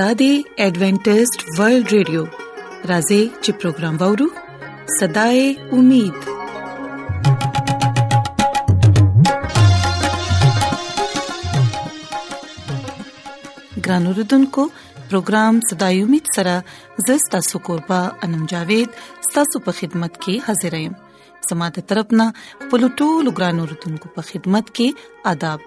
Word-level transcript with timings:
دا 0.00 0.06
دی 0.20 0.28
ایڈونٹسټ 0.62 1.44
ورلد 1.58 1.88
ریډیو 1.96 2.22
راځي 2.90 3.20
چې 3.44 3.50
پروگرام 3.60 3.94
وورو 4.02 4.24
صداي 4.94 5.38
امید 5.76 6.18
ګران 13.86 14.08
اوردونکو 14.10 14.66
پروگرام 15.12 15.60
صداي 15.70 16.02
امید 16.08 16.28
سره 16.38 16.56
زستا 17.06 17.40
سو 17.50 17.62
قربا 17.70 18.00
انم 18.28 18.44
جاوید 18.54 18.98
ستاسو 19.28 19.62
په 19.70 19.78
خدمت 19.80 20.18
کې 20.18 20.44
حاضر 20.50 20.76
یم 20.82 21.00
زماده 21.54 21.86
ترپنه 21.94 22.28
پلوټو 22.42 23.10
لګران 23.30 23.64
اوردونکو 23.64 24.12
په 24.18 24.28
خدمت 24.32 24.74
کې 24.80 25.32
آداب 25.34 25.66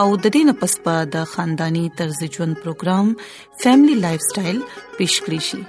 او 0.00 0.06
د 0.24 0.26
دې 0.34 0.40
نه 0.48 0.52
پس 0.58 0.72
پا 0.82 0.92
د 1.14 1.24
خاندانی 1.30 1.82
طرز 2.00 2.18
ژوند 2.34 2.54
پروګرام 2.64 3.06
فیملی 3.62 3.94
لایف 4.02 4.20
سټایل 4.28 4.58
پیش 4.98 5.14
کړی 5.24 5.40
شي 5.48 5.62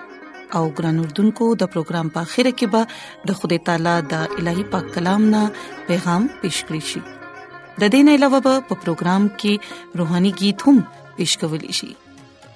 او 0.57 0.61
ګران 0.77 0.97
اردوونکو 1.03 1.47
د 1.63 1.71
پروګرام 1.75 2.07
په 2.17 2.21
خیره 2.33 2.51
کې 2.59 2.67
به 2.73 3.31
د 3.31 3.39
خدای 3.39 3.59
تعالی 3.69 3.93
د 4.11 4.35
الهي 4.41 4.65
پاک 4.73 4.85
کلام 4.97 5.21
نه 5.33 5.41
پیغام 5.87 6.23
پیش 6.43 6.57
کړی 6.67 6.83
شي 6.91 7.01
د 7.05 7.81
دې 7.93 8.01
نه 8.09 8.19
علاوه 8.19 8.41
په 8.49 8.55
پروګرام 8.85 9.23
کې 9.45 10.03
روهاني 10.03 10.33
गीत 10.43 10.59
هم 10.69 10.77
پیش 11.17 11.37
کول 11.45 11.63
شي 11.79 11.89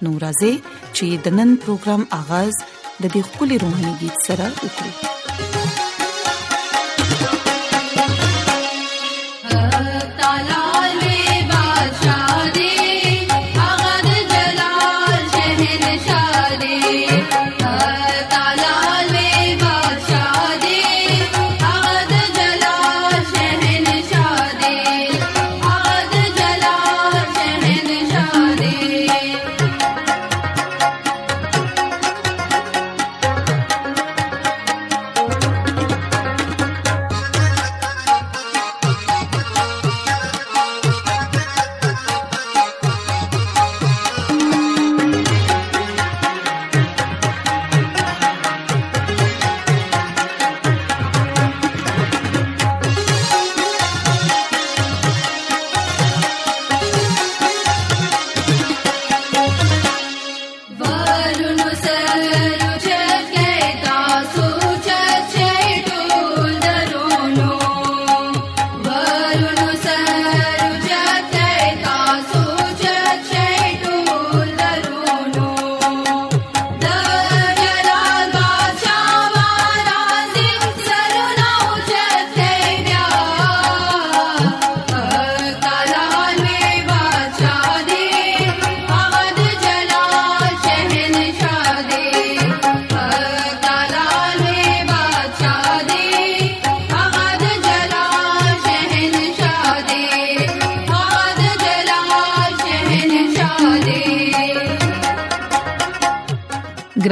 نو 0.04 0.12
راځي 0.28 0.54
چې 0.68 1.26
د 1.30 1.42
نن 1.42 1.50
پروګرام 1.66 2.02
آغاز 2.22 2.54
د 3.02 3.06
دې 3.14 3.24
خولي 3.32 3.58
روحاني 3.68 3.94
गीत 4.06 4.32
سره 4.32 4.54
وکړو 4.62 5.13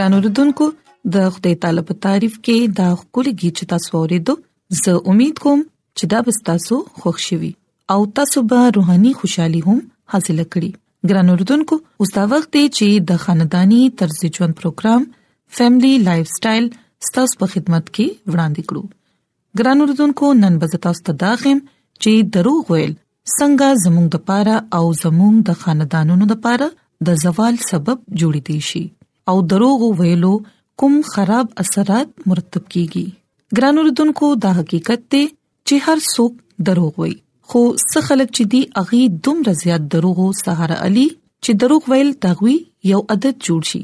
ګران 0.01 0.13
اوردونکو 0.17 0.65
د 1.15 1.25
خدای 1.33 1.55
تعالی 1.63 1.81
په 1.87 1.95
تعریف 2.03 2.37
کې 2.45 2.69
دا 2.77 2.85
خولي 2.99 3.31
گیچ 3.41 3.59
تاسو 3.71 3.99
ورېدو 4.03 4.33
زه 4.77 4.93
امید 5.11 5.41
کوم 5.43 5.59
چې 5.97 6.05
دا 6.13 6.21
به 6.29 6.33
تاسو 6.49 6.77
خوښ 7.01 7.17
شي 7.25 7.49
او 7.95 7.97
تاسو 8.19 8.41
به 8.53 8.61
روحاني 8.77 9.11
خوشحالي 9.19 9.59
هم 9.65 9.75
حاصل 10.13 10.39
کړئ 10.55 10.71
ګران 11.11 11.27
اوردونکو 11.33 11.77
اوس 12.05 12.13
دا 12.15 12.23
وخت 12.31 12.49
دی 12.55 12.63
چې 12.77 13.03
د 13.11 13.19
خاندانی 13.25 13.81
طرز 14.01 14.21
ژوند 14.37 14.57
پروګرام 14.61 15.05
فیملی 15.57 15.91
لایف 16.07 16.31
سټایل 16.37 16.71
ستاسو 17.09 17.41
په 17.43 17.49
خدمت 17.55 17.91
کې 17.91 18.33
وړاندې 18.33 18.71
کړو 18.71 19.61
ګران 19.61 19.83
اوردونکو 19.85 20.31
نن 20.41 20.57
به 20.63 20.79
تاسو 20.87 21.07
ته 21.11 21.15
دا 21.25 21.35
خیم 21.43 21.59
چې 21.67 22.31
دروغ 22.39 22.71
ویل 22.75 22.95
څنګه 22.95 23.83
زموږ 23.83 24.09
د 24.17 24.25
پاره 24.31 24.57
او 24.79 24.83
زموږ 25.03 25.45
د 25.51 25.61
خاندانونو 25.65 26.29
د 26.33 26.41
پاره 26.47 26.69
د 27.09 27.21
زوال 27.27 27.61
سبب 27.69 28.03
جوړې 28.07 28.49
دي 28.49 28.59
شي 28.71 28.83
او 29.29 29.41
دروغ 29.51 29.81
ویلو 29.99 30.37
کوم 30.81 30.93
خراب 31.13 31.47
اثرات 31.63 32.09
مرتب 32.29 32.67
کیږي 32.73 33.05
ګران 33.57 33.77
اوردونکو 33.81 34.29
دا 34.45 34.51
حقیقت 34.59 35.03
ته 35.13 35.25
چې 35.27 35.81
هر 35.87 35.97
څوک 36.13 36.33
دروغ 36.69 36.99
وایي 37.01 37.15
خو 37.51 37.61
څه 37.91 38.05
خلک 38.09 38.29
چې 38.37 38.43
دی 38.53 38.61
اغي 38.81 39.01
دومره 39.27 39.53
زیات 39.63 39.85
دروغ 39.95 40.21
سهار 40.43 40.73
علي 40.77 41.07
چې 41.45 41.51
دروغ 41.63 41.89
ویل 41.93 42.11
تغوي 42.27 42.55
یو 42.91 43.01
عادت 43.15 43.35
جوړ 43.49 43.61
شي 43.71 43.81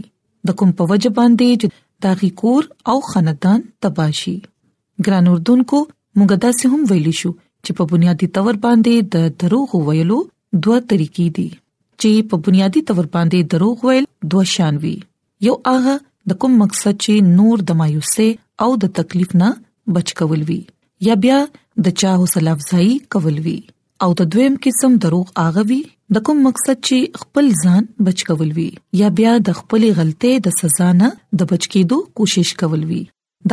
د 0.52 0.58
کوم 0.62 0.72
په 0.80 0.90
وجه 0.94 1.12
باندې 1.20 1.62
چې 1.64 2.08
داغي 2.08 2.30
کور 2.44 2.70
او 2.94 2.98
خاندان 3.10 3.68
تباشي 3.86 4.36
ګران 5.08 5.30
اردوونکو 5.34 5.84
موږ 6.20 6.42
دا 6.48 6.52
سه 6.62 6.72
هم 6.74 6.88
ویلی 6.94 7.14
شو 7.22 7.32
چې 7.66 7.72
په 7.82 7.92
بنیادی 7.92 8.32
تور 8.40 8.50
باندې 8.50 9.14
د 9.18 9.38
دروغ 9.46 9.78
ویلو 9.92 10.20
دوه 10.54 10.80
طریقې 10.92 11.30
دي 11.38 11.48
چې 12.02 12.30
په 12.34 12.44
بنیادی 12.50 12.84
تور 12.90 13.04
باندې 13.04 13.54
دروغ 13.54 13.86
ویل 13.90 14.10
دوه 14.34 14.46
شانوي 14.56 14.96
یو 15.46 15.56
هغه 15.74 15.94
د 16.32 16.40
کوم 16.44 16.54
مقصد 16.62 16.96
چې 17.04 17.26
نور 17.40 17.58
د 17.72 17.78
مایوسه 17.82 18.28
او 18.66 18.70
د 18.84 18.94
تکلیف 19.00 19.32
نه 19.42 19.50
بچ 19.98 20.08
کول 20.22 20.42
وی 20.52 20.60
یا 21.08 21.16
بیا 21.26 21.40
د 21.88 21.96
چا 22.04 22.12
حوصله 22.22 22.50
افزایی 22.56 22.94
کول 23.16 23.38
وی 23.48 23.58
او 24.06 24.08
د 24.22 24.30
دویم 24.36 24.56
قسم 24.66 24.96
دروغ 25.06 25.28
هغه 25.48 25.64
وی 25.72 25.80
د 26.18 26.24
کوم 26.30 26.42
مقصد 26.48 26.78
چې 26.88 27.20
خپل 27.24 27.52
ځان 27.64 27.84
بچ 28.08 28.24
کول 28.32 28.50
وی 28.58 28.68
یا 29.04 29.08
بیا 29.20 29.34
د 29.50 29.60
خپل 29.62 29.86
غلطۍ 30.00 30.34
د 30.48 30.56
سزا 30.62 30.90
نه 31.02 31.10
د 31.10 31.52
بچ 31.52 31.64
کېدو 31.74 31.98
کوشش 32.22 32.54
کول 32.64 32.82
وی 32.94 33.02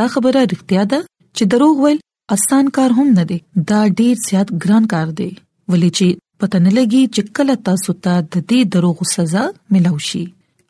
دا 0.01 0.07
خبره 0.13 0.35
رښتیا 0.53 0.83
ده 0.93 0.99
چې 1.35 1.43
دروغ 1.55 1.73
ویل 1.85 1.99
اسان 2.37 2.69
کار 2.79 2.89
هم 3.01 3.07
نه 3.19 3.23
دی 3.33 3.39
دا 3.73 3.81
ډیر 3.99 4.15
زیات 4.29 4.47
ګران 4.63 4.83
کار 4.95 5.07
دی 5.21 5.29
ولې 5.35 5.99
چې 5.99 6.23
پته 6.43 6.65
نه 6.67 6.71
لګي 6.79 7.03
چې 7.17 7.35
کله 7.37 7.61
تاسو 7.69 7.95
ته 8.07 8.13
د 8.29 8.33
دې 8.37 8.73
دروغ 8.77 9.05
سزا 9.15 9.45
ملو 9.77 9.93
شي 10.09 10.23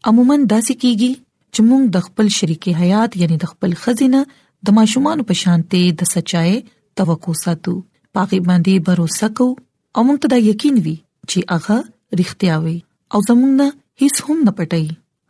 عموما 0.09 0.35
داسې 0.53 0.73
کیږي 0.81 1.11
چې 1.53 1.59
موږ 1.69 1.81
د 1.95 2.03
خپل 2.07 2.27
شریکي 2.37 2.71
حیات 2.81 3.11
یعنی 3.21 3.37
د 3.43 3.51
خپل 3.51 3.71
خزینه 3.83 4.21
د 4.69 4.75
ماشومان 4.77 5.17
په 5.29 5.33
شانته 5.41 5.81
د 6.01 6.11
سچای 6.13 6.51
توقع 6.99 7.33
ساتو 7.43 7.73
پاغي 8.17 8.39
باندې 8.49 8.73
باور 8.85 8.99
وکاو 9.05 9.47
او 9.95 10.01
موږ 10.07 10.17
ته 10.25 10.33
دا 10.33 10.39
یقین 10.49 10.75
وي 10.87 10.93
چې 11.29 11.39
هغه 11.53 11.77
رښتیا 12.21 12.55
وي 12.65 12.75
او 13.13 13.19
زموږ 13.27 13.51
نه 13.59 13.67
هیڅ 14.01 14.15
هم 14.27 14.37
نه 14.47 14.51
پټي 14.57 14.85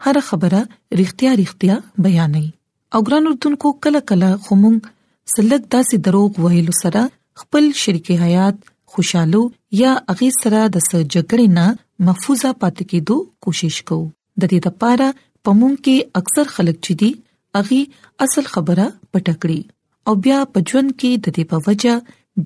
هر 0.07 0.15
خبره 0.31 0.59
رښتیا 0.99 1.31
رښتیا 1.43 1.75
بیانې 2.03 2.45
او 2.97 3.01
ګران 3.09 3.23
اردوونکو 3.31 3.67
کله 3.87 3.99
کله 4.13 4.29
خموږ 4.45 4.77
سلګ 5.35 5.61
داسې 5.73 5.95
دروغ 6.09 6.29
ویلو 6.45 6.75
سره 6.83 7.05
خپل 7.43 7.63
شریکي 7.85 8.15
حیات 8.25 8.57
خوشاله 8.95 9.41
یا 9.83 9.93
اغي 10.13 10.31
سره 10.41 10.59
د 10.77 10.85
سر 10.89 10.99
جګړې 11.13 11.45
نه 11.59 11.65
محفوظه 12.11 12.49
پاتې 12.61 12.83
کېدو 12.91 13.15
کوشش 13.47 13.79
کوو 13.91 14.05
د 14.41 14.51
دې 14.51 14.59
لپاره 14.69 15.07
پمون 15.47 15.73
کې 15.85 15.95
اکثر 16.21 16.45
خلک 16.55 16.77
چې 16.85 16.93
دي 17.01 17.11
اغي 17.59 17.81
اصل 18.27 18.45
خبره 18.53 18.85
پټکړي 19.11 19.59
او 20.11 20.15
بیا 20.25 20.39
پجن 20.55 20.85
کې 20.99 21.11
د 21.25 21.27
دې 21.35 21.43
په 21.51 21.57
وجه 21.67 21.93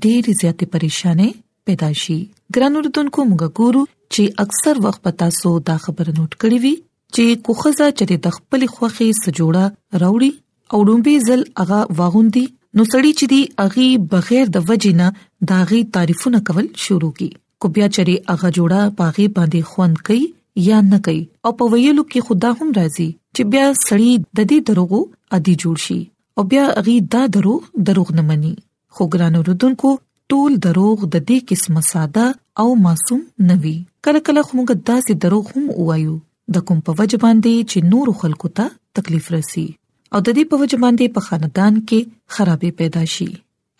ډېر 0.03 0.24
زیاتې 0.41 0.65
پریشانې 0.74 1.30
پیدا 1.69 1.89
شي 2.03 2.18
ګران 2.57 2.74
اردوونکو 2.81 3.21
موږ 3.30 3.41
ګورو 3.62 3.81
چې 4.13 4.24
اکثر 4.45 4.74
وخت 4.86 5.00
پتا 5.09 5.27
سو 5.39 5.51
دا 5.71 5.77
خبره 5.88 6.09
نوٹ 6.19 6.31
کړې 6.41 6.57
وي 6.68 6.75
چې 7.15 7.25
کوخزه 7.50 7.88
چې 7.97 8.19
د 8.27 8.36
خپل 8.39 8.62
خوخي 8.75 9.09
سجوړه 9.24 9.65
راوړي 10.01 10.31
او 10.74 10.80
ډومبي 10.89 11.15
زل 11.27 11.41
هغه 11.63 11.80
واغوندي 12.00 12.45
نو 12.77 12.83
سړی 12.94 13.12
چې 13.19 13.25
دی 13.33 13.41
اغي 13.68 13.88
بغیر 14.12 14.45
د 14.56 14.71
وجینا 14.71 15.07
داغي 15.53 15.80
تعریفونه 15.95 16.41
کول 16.50 16.68
شروع 16.88 17.09
کی 17.21 17.30
کو 17.63 17.71
بیا 17.77 17.88
چری 17.95 18.18
اغه 18.36 18.51
جوړه 18.57 18.97
پاغي 19.01 19.25
باندې 19.38 19.71
خوند 19.71 20.03
کوي 20.09 20.27
یا 20.67 20.79
نه 20.91 20.97
کوي 21.07 21.19
او 21.47 21.51
په 21.59 21.65
ویلو 21.73 22.03
کې 22.11 22.27
خدا 22.29 22.50
هم 22.59 22.69
راضي 22.77 23.07
چې 23.35 23.41
بیا 23.53 23.65
سړی 23.88 24.11
د 24.38 24.39
دې 24.50 24.57
دروغو 24.71 25.00
ادي 25.38 25.53
جوړ 25.63 25.77
شي 25.85 25.97
او 26.38 26.45
بیا 26.53 26.63
غي 26.88 26.95
دا 27.17 27.21
دروغ 27.38 27.61
دروغ 27.89 28.09
نه 28.19 28.23
مني 28.31 28.53
خو 28.97 29.07
ګران 29.15 29.38
وروډونکو 29.39 29.91
ټول 30.33 30.51
دروغ 30.67 30.95
د 31.03 31.13
دې 31.29 31.38
قسمه 31.51 31.83
ساده 31.91 32.25
او 32.63 32.67
معصوم 32.88 33.21
نوي 33.51 33.75
کله 34.07 34.23
کله 34.29 34.44
خو 34.47 34.51
موږ 34.59 34.83
داسې 34.89 35.21
دروغ 35.27 35.53
هم 35.56 35.71
وایو 35.91 36.17
د 36.57 36.65
کوم 36.69 36.79
په 36.88 36.97
وجه 37.01 37.21
باندې 37.25 37.69
چې 37.71 37.91
نور 37.95 38.13
خلکو 38.23 38.53
ته 38.62 38.69
تکلیف 39.00 39.31
رسی 39.38 39.65
او 39.67 40.23
د 40.27 40.38
دې 40.38 40.53
په 40.53 40.63
وجه 40.63 40.81
باندې 40.85 41.15
په 41.17 41.25
خاندان 41.29 41.81
کې 41.91 42.38
خرابې 42.38 42.83
پیدا 42.83 43.05
شي 43.17 43.29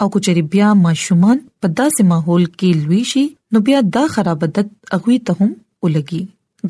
او 0.04 0.08
کچري 0.16 0.42
بیا 0.56 0.68
ماشومان 0.86 1.40
په 1.62 1.70
داسې 1.82 2.10
ماحول 2.14 2.44
کې 2.50 2.84
لوي 2.84 3.02
شي 3.14 3.26
نو 3.56 3.62
بیا 3.70 3.80
دا 3.98 4.04
خراب 4.18 4.44
عادت 4.50 4.70
اغوي 5.00 5.18
ته 5.30 5.36
هم 5.44 5.50
ولګي 5.86 6.20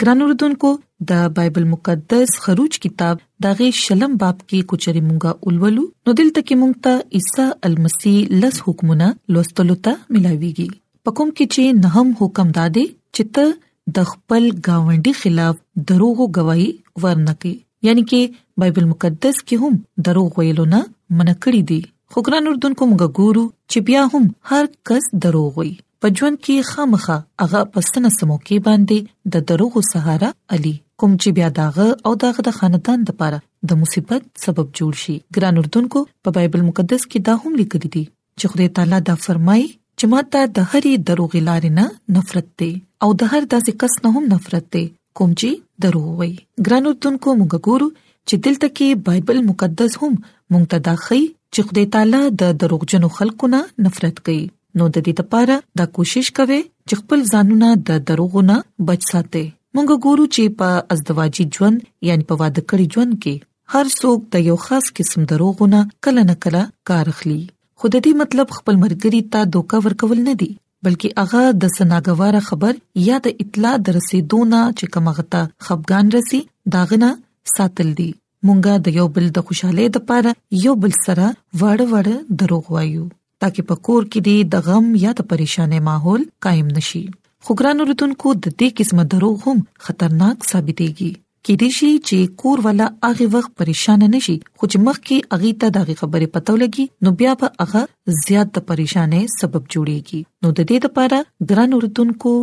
ګران 0.01 0.21
اوردونکو 0.21 0.71
د 1.11 1.29
بایبل 1.35 1.63
مقدس 1.69 2.33
خروج 2.41 2.77
کتاب 2.81 3.21
دغه 3.45 3.69
شلم 3.77 4.15
باب 4.23 4.43
کې 4.49 4.67
کوچري 4.73 5.01
مونږه 5.05 5.49
اولولو 5.49 5.85
نو 5.85 6.15
دلته 6.19 6.43
کې 6.49 6.59
مونږ 6.59 6.75
ته 6.87 7.17
عیسی 7.19 7.45
المسی 7.69 8.13
لس 8.43 8.59
حکمونه 8.67 9.07
لوستلو 9.37 9.77
ته 9.87 9.95
ملاويږي 10.03 11.09
پکم 11.09 11.33
کې 11.33 11.57
چې 11.57 11.79
نهم 11.87 12.13
حکم 12.21 12.53
داده 12.59 12.85
چې 12.85 13.33
ته 13.39 13.97
د 13.97 14.07
خپل 14.11 14.47
گاونډي 14.69 15.15
خلاف 15.23 15.63
دروغ 15.93 16.21
او 16.27 16.29
گواہی 16.41 16.69
ورنکې 16.69 17.91
یعنی 17.91 18.05
کې 18.07 18.39
بایبل 18.63 18.89
مقدس 18.93 19.41
کې 19.43 19.67
هم 19.67 20.05
دروغ 20.09 20.39
ویلو 20.43 20.69
نه 20.77 20.83
منکړی 20.85 21.67
دي 21.73 21.81
خو 22.15 22.27
ګران 22.29 22.51
اوردونکو 22.55 22.91
مونږ 22.95 23.21
ګورو 23.21 23.47
چې 23.51 23.87
بیا 23.91 24.09
هم 24.15 24.31
هر 24.53 24.73
کس 24.91 25.13
دروغ 25.27 25.57
وایي 25.61 25.77
په 26.03 26.09
ژوند 26.17 26.37
کې 26.45 26.67
خامخه 26.71 27.15
هغه 27.43 27.61
پستنه 27.73 28.09
سمو 28.17 28.35
کې 28.49 28.57
باندې 28.67 28.97
د 29.35 29.41
دروغو 29.49 29.81
سهارا 29.91 30.27
علي 30.57 30.71
کوم 31.01 31.15
چې 31.23 31.33
بیا 31.39 31.47
داغه 31.57 31.87
او 32.09 32.11
داغه 32.23 32.43
د 32.47 32.51
خاندان 32.59 32.99
لپاره 33.09 33.39
د 33.71 33.79
مصیبت 33.81 34.21
سبب 34.45 34.67
جوړ 34.79 34.91
شي 35.03 35.15
ګران 35.37 35.59
اردوونکو 35.61 36.03
په 36.27 36.35
بایبل 36.37 36.61
مقدس 36.69 37.03
کې 37.11 37.19
دا 37.29 37.33
هم 37.45 37.57
لیکل 37.61 37.83
دي 37.95 38.03
چې 38.39 38.45
خدای 38.53 38.67
تعالی 38.77 38.99
دا 39.09 39.15
فرمایي 39.25 39.65
چې 39.99 40.13
ماته 40.13 40.45
د 40.59 40.69
هرې 40.71 40.93
دروغې 41.09 41.41
لارې 41.49 41.71
نه 41.79 41.85
نفرت 42.19 42.47
دی 42.63 42.69
او 43.07 43.09
د 43.23 43.31
هر 43.33 43.41
داسې 43.47 43.81
کس 43.81 43.93
نه 44.05 44.09
هم 44.19 44.31
نفرت 44.35 44.65
دی 44.75 44.85
کوم 45.21 45.29
چې 45.41 45.51
درو 45.87 46.03
وي 46.21 46.29
ګران 46.65 46.87
اردوونکو 46.93 47.33
موږ 47.41 47.65
ګورو 47.67 47.87
چې 48.27 48.35
دلته 48.47 48.67
کې 48.77 49.03
بایبل 49.09 49.43
مقدس 49.51 49.99
هم 50.05 50.13
مونږ 50.13 50.71
ته 50.75 50.87
دا 50.87 50.95
خي 51.07 51.19
چې 51.25 51.69
خدای 51.69 51.85
تعالی 51.97 52.23
د 52.43 52.55
دروغجنو 52.63 53.11
خلکو 53.19 53.51
نه 53.57 53.61
نفرت 53.89 54.23
کوي 54.29 54.47
نو 54.77 54.85
د 54.95 55.05
دې 55.05 55.13
لپاره 55.23 55.55
دا 55.81 55.85
کوشش 55.97 56.27
کوي 56.39 56.59
چې 56.87 56.93
خپل 57.01 57.19
ځانونه 57.33 57.67
د 57.89 58.01
دروغونه 58.09 58.55
بچ 58.89 59.01
ساتي 59.11 59.43
مونږ 59.75 59.87
ګورو 60.07 60.25
چې 60.35 60.43
په 60.59 60.69
ازدواجی 60.95 61.45
ژوند 61.57 61.77
یعنی 62.09 62.23
په 62.31 62.35
واده 62.41 62.61
کړی 62.73 62.85
ژوند 62.97 63.13
کې 63.23 63.35
هر 63.73 63.85
څوک 63.99 64.19
د 64.35 64.47
یو 64.49 64.57
خاص 64.65 64.85
قسم 65.01 65.21
دروغونه 65.33 65.79
کله 66.07 66.21
نه 66.29 66.35
کله 66.47 66.61
کار 66.91 67.05
اخلي 67.15 67.39
خود 67.79 67.93
دې 68.05 68.13
مطلب 68.23 68.47
خپل 68.59 68.75
مرګري 68.85 69.21
ته 69.35 69.39
دوکا 69.57 69.77
ورکول 69.89 70.19
نه 70.29 70.35
دی 70.43 70.51
بلکې 70.85 71.09
هغه 71.23 71.43
د 71.65 71.75
سناګواره 71.77 72.39
خبر 72.49 72.73
یا 73.09 73.17
د 73.27 73.45
اطلاع 73.45 73.73
درسیدونه 73.89 74.59
چې 74.77 74.93
کومغه 74.95 75.43
خفغان 75.67 76.05
رسی 76.17 76.39
داغنه 76.77 77.09
ساتل 77.57 77.89
دي 78.01 78.09
مونږه 78.47 78.73
د 78.89 78.99
یو 78.99 79.07
بل 79.17 79.25
د 79.37 79.47
خوشاله 79.47 79.87
لپاره 80.01 80.35
یو 80.65 80.73
بل 80.83 80.93
سره 81.05 81.27
وړ 81.59 81.79
وړ 81.93 82.07
دروغ 82.43 82.65
وایو 82.75 83.05
ترڅو 83.43 83.61
په 83.71 83.75
کور 83.87 84.05
کې 84.13 84.31
د 84.53 84.65
غم 84.69 84.87
یا 85.05 85.11
د 85.19 85.23
پریشانې 85.31 85.77
ماحول 85.89 86.23
قائم 86.47 86.69
نشي 86.77 87.01
خو 87.47 87.55
ګرانو 87.59 87.85
رتونکو 87.89 88.31
د 88.45 88.55
دې 88.61 88.69
قسمه 88.79 89.05
دروغ 89.13 89.35
هم 89.49 89.57
خطرناک 89.87 90.47
ثابتېږي 90.49 91.11
کې 91.45 91.53
دې 91.61 91.69
شي 91.77 91.91
چې 92.07 92.33
کور 92.41 92.63
والا 92.65 92.87
هغه 93.07 93.27
وخت 93.35 93.53
پریشان 93.61 94.03
نه 94.15 94.19
شي 94.25 94.35
خو 94.57 94.69
چې 94.71 94.85
مخ 94.87 94.99
کې 95.01 95.37
اغه 95.37 95.53
ته 95.61 95.69
دغه 95.77 95.95
خبره 96.01 96.27
پته 96.33 96.55
لګي 96.63 96.85
نو 97.07 97.13
بیا 97.21 97.35
به 97.43 97.51
هغه 97.63 97.83
زیات 98.23 98.51
د 98.57 98.65
پریشانې 98.71 99.37
سبب 99.43 99.69
جوړيږي 99.73 100.21
نو 100.41 100.53
د 100.57 100.69
دې 100.69 100.77
لپاره 100.89 101.23
ګرانو 101.53 101.81
رتونکو 101.85 102.33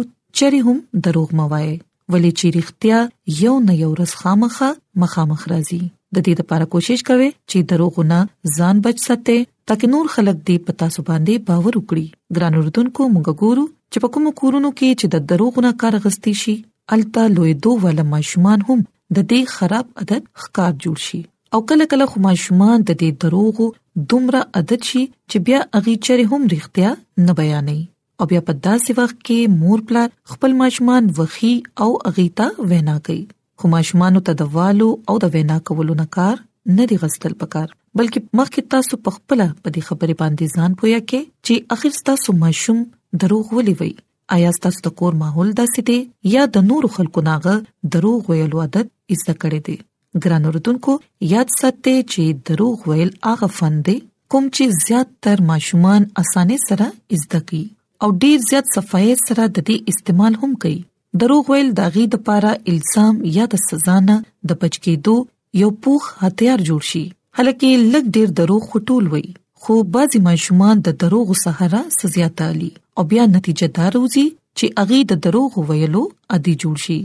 چری 0.43 0.63
هم 0.71 0.81
دروغ 1.09 1.37
موای 1.43 1.69
ولې 2.15 2.41
چې 2.41 2.57
اړتیا 2.57 3.45
یو 3.45 3.55
نه 3.69 3.79
یو 3.85 3.93
رس 4.03 4.17
خامخه 4.25 4.73
مخامخ 5.05 5.47
راځي 5.55 5.83
د 6.17 6.25
دې 6.27 6.35
لپاره 6.43 6.69
کوشش 6.73 7.01
کوئ 7.11 7.27
چې 7.51 7.59
دروغونه 7.71 8.19
ځان 8.59 8.77
بچ 8.85 8.97
ساتئ 9.07 9.39
ترڅو 9.69 9.87
نور 9.95 10.07
خلک 10.15 10.37
دې 10.49 10.57
پتا 10.71 10.87
سو 10.97 11.01
باندې 11.09 11.35
باور 11.51 11.73
وکړي 11.79 12.07
ګران 12.39 12.53
اردوونکو 12.61 13.03
موږ 13.15 13.27
ګورو 13.45 13.65
چې 13.93 13.99
په 14.05 14.09
کوم 14.17 14.25
کورونو 14.43 14.71
کې 14.79 14.89
چې 15.01 15.07
د 15.15 15.27
دروغونه 15.33 15.71
کار 15.83 15.99
غستی 16.07 16.35
شي 16.45 16.55
التا 16.97 17.25
لوی 17.37 17.53
دوه 17.67 17.87
ول 17.87 18.01
ماشومان 18.15 18.65
هم 18.71 18.79
د 19.17 19.19
دې 19.31 19.41
خراب 19.57 19.87
عادت 20.03 20.23
ښکار 20.43 20.73
جوړ 20.87 20.97
شي 21.09 21.21
او 21.57 21.61
کله 21.73 21.89
کله 21.93 22.09
خو 22.13 22.25
ماشومان 22.31 22.87
د 22.87 22.91
دې 23.01 23.11
دروغو 23.27 23.67
دومره 24.15 24.43
عادت 24.61 24.91
شي 24.93 25.05
چې 25.31 25.47
بیا 25.51 25.61
اغي 25.81 25.95
چره 26.09 26.29
هم 26.33 26.51
رښتیا 26.57 26.95
نه 27.27 27.39
بیانې 27.41 27.95
او 28.21 28.31
بیا 28.33 28.41
په 28.51 28.59
داسې 28.65 29.03
وخت 29.03 29.19
کې 29.23 29.59
مور 29.63 29.87
پلار 29.89 30.09
خپل 30.35 30.61
ماشومان 30.65 31.13
وخی 31.21 31.55
او 31.87 31.91
اغیتا 32.13 32.47
وینا 32.71 32.95
کوي 33.09 33.25
خو 33.61 33.69
ماشومان 33.75 34.17
ته 34.29 34.33
د 34.41 34.47
والو 34.57 34.89
او 35.11 35.15
د 35.25 35.35
وینا 35.35 35.59
کولو 35.71 35.95
نه 36.01 36.07
کار 36.17 36.41
نه 36.79 36.85
دی 36.91 36.97
غستل 37.03 37.35
پکار 37.43 37.69
بلکې 37.99 38.39
مخکې 38.39 38.65
تاسو 38.73 38.97
په 39.05 39.13
خپل 39.19 39.43
په 39.63 39.73
دې 39.77 39.85
خبرې 39.89 40.17
باندې 40.23 40.53
ځان 40.57 40.75
پویا 40.81 40.99
کې 41.11 41.21
چې 41.47 41.79
اخر 41.79 42.03
تاسو 42.09 42.35
ماشوم 42.41 42.83
دروغ 43.23 43.55
ولي 43.59 43.75
وي 43.83 43.91
آیا 44.37 44.51
تاسو 44.67 44.83
د 44.89 44.93
کور 44.99 45.17
ماحول 45.23 45.53
داسې 45.61 45.87
دی 45.91 45.97
یا 46.37 46.43
د 46.57 46.67
نور 46.73 46.89
خلکو 46.97 47.23
ناغه 47.31 47.55
دروغ 47.97 48.29
ویلو 48.33 48.63
عادت 48.65 48.93
ایسته 49.15 49.37
کړی 49.45 49.65
دی 49.69 49.77
ګران 50.23 50.51
اوردونکو 50.51 50.97
یاد 51.35 51.55
ساتئ 51.63 51.95
چې 52.01 52.43
دروغ 52.51 52.85
ویل 52.93 53.15
هغه 53.31 53.51
فن 53.61 53.79
دی 53.89 53.97
کوم 54.35 54.51
چې 54.59 54.89
زیات 54.89 55.15
تر 55.29 55.45
ماشومان 55.53 56.09
اسانه 56.25 56.61
سره 56.69 56.91
ایسته 57.17 57.43
کی 57.53 57.63
او 58.07 58.13
ډیر 58.27 58.45
زیات 58.51 58.75
صفای 58.79 59.15
سره 59.27 59.43
د 59.45 59.57
دې 59.59 59.95
استعمال 59.95 60.39
هم 60.45 60.53
کوي 60.67 60.79
دروغ 61.21 61.51
ویل 61.51 61.69
د 61.79 61.83
غي 61.97 62.03
د 62.13 62.17
پاره 62.29 62.53
الزام 62.71 63.19
یا 63.37 63.45
د 63.53 63.61
سزا 63.67 63.97
نه 64.09 64.17
د 64.53 64.59
بچکیدو 64.63 65.15
یو 65.63 65.69
پوخ 65.87 66.03
هتیار 66.25 66.59
جوړ 66.69 66.83
شي 66.91 67.03
هلکه 67.41 67.69
لګ 67.95 68.05
ډیر 68.17 68.29
دروغ 68.41 68.63
خټول 68.71 69.05
وي 69.15 69.23
خو 69.67 69.75
بعضی 69.97 70.21
ماشومان 70.29 70.77
د 70.89 70.97
دروغ 71.05 71.33
سهارا 71.45 71.83
سزيات 72.01 72.37
علي 72.47 72.71
او 73.01 73.07
بیا 73.13 73.25
نتیجه 73.35 73.69
دار 73.81 73.99
وزي 74.05 74.27
چې 74.59 74.75
اغي 74.85 75.01
د 75.13 75.21
دروغ 75.29 75.59
ویلو 75.71 76.03
ادي 76.39 76.55
جوړ 76.65 76.77
شي 76.87 76.99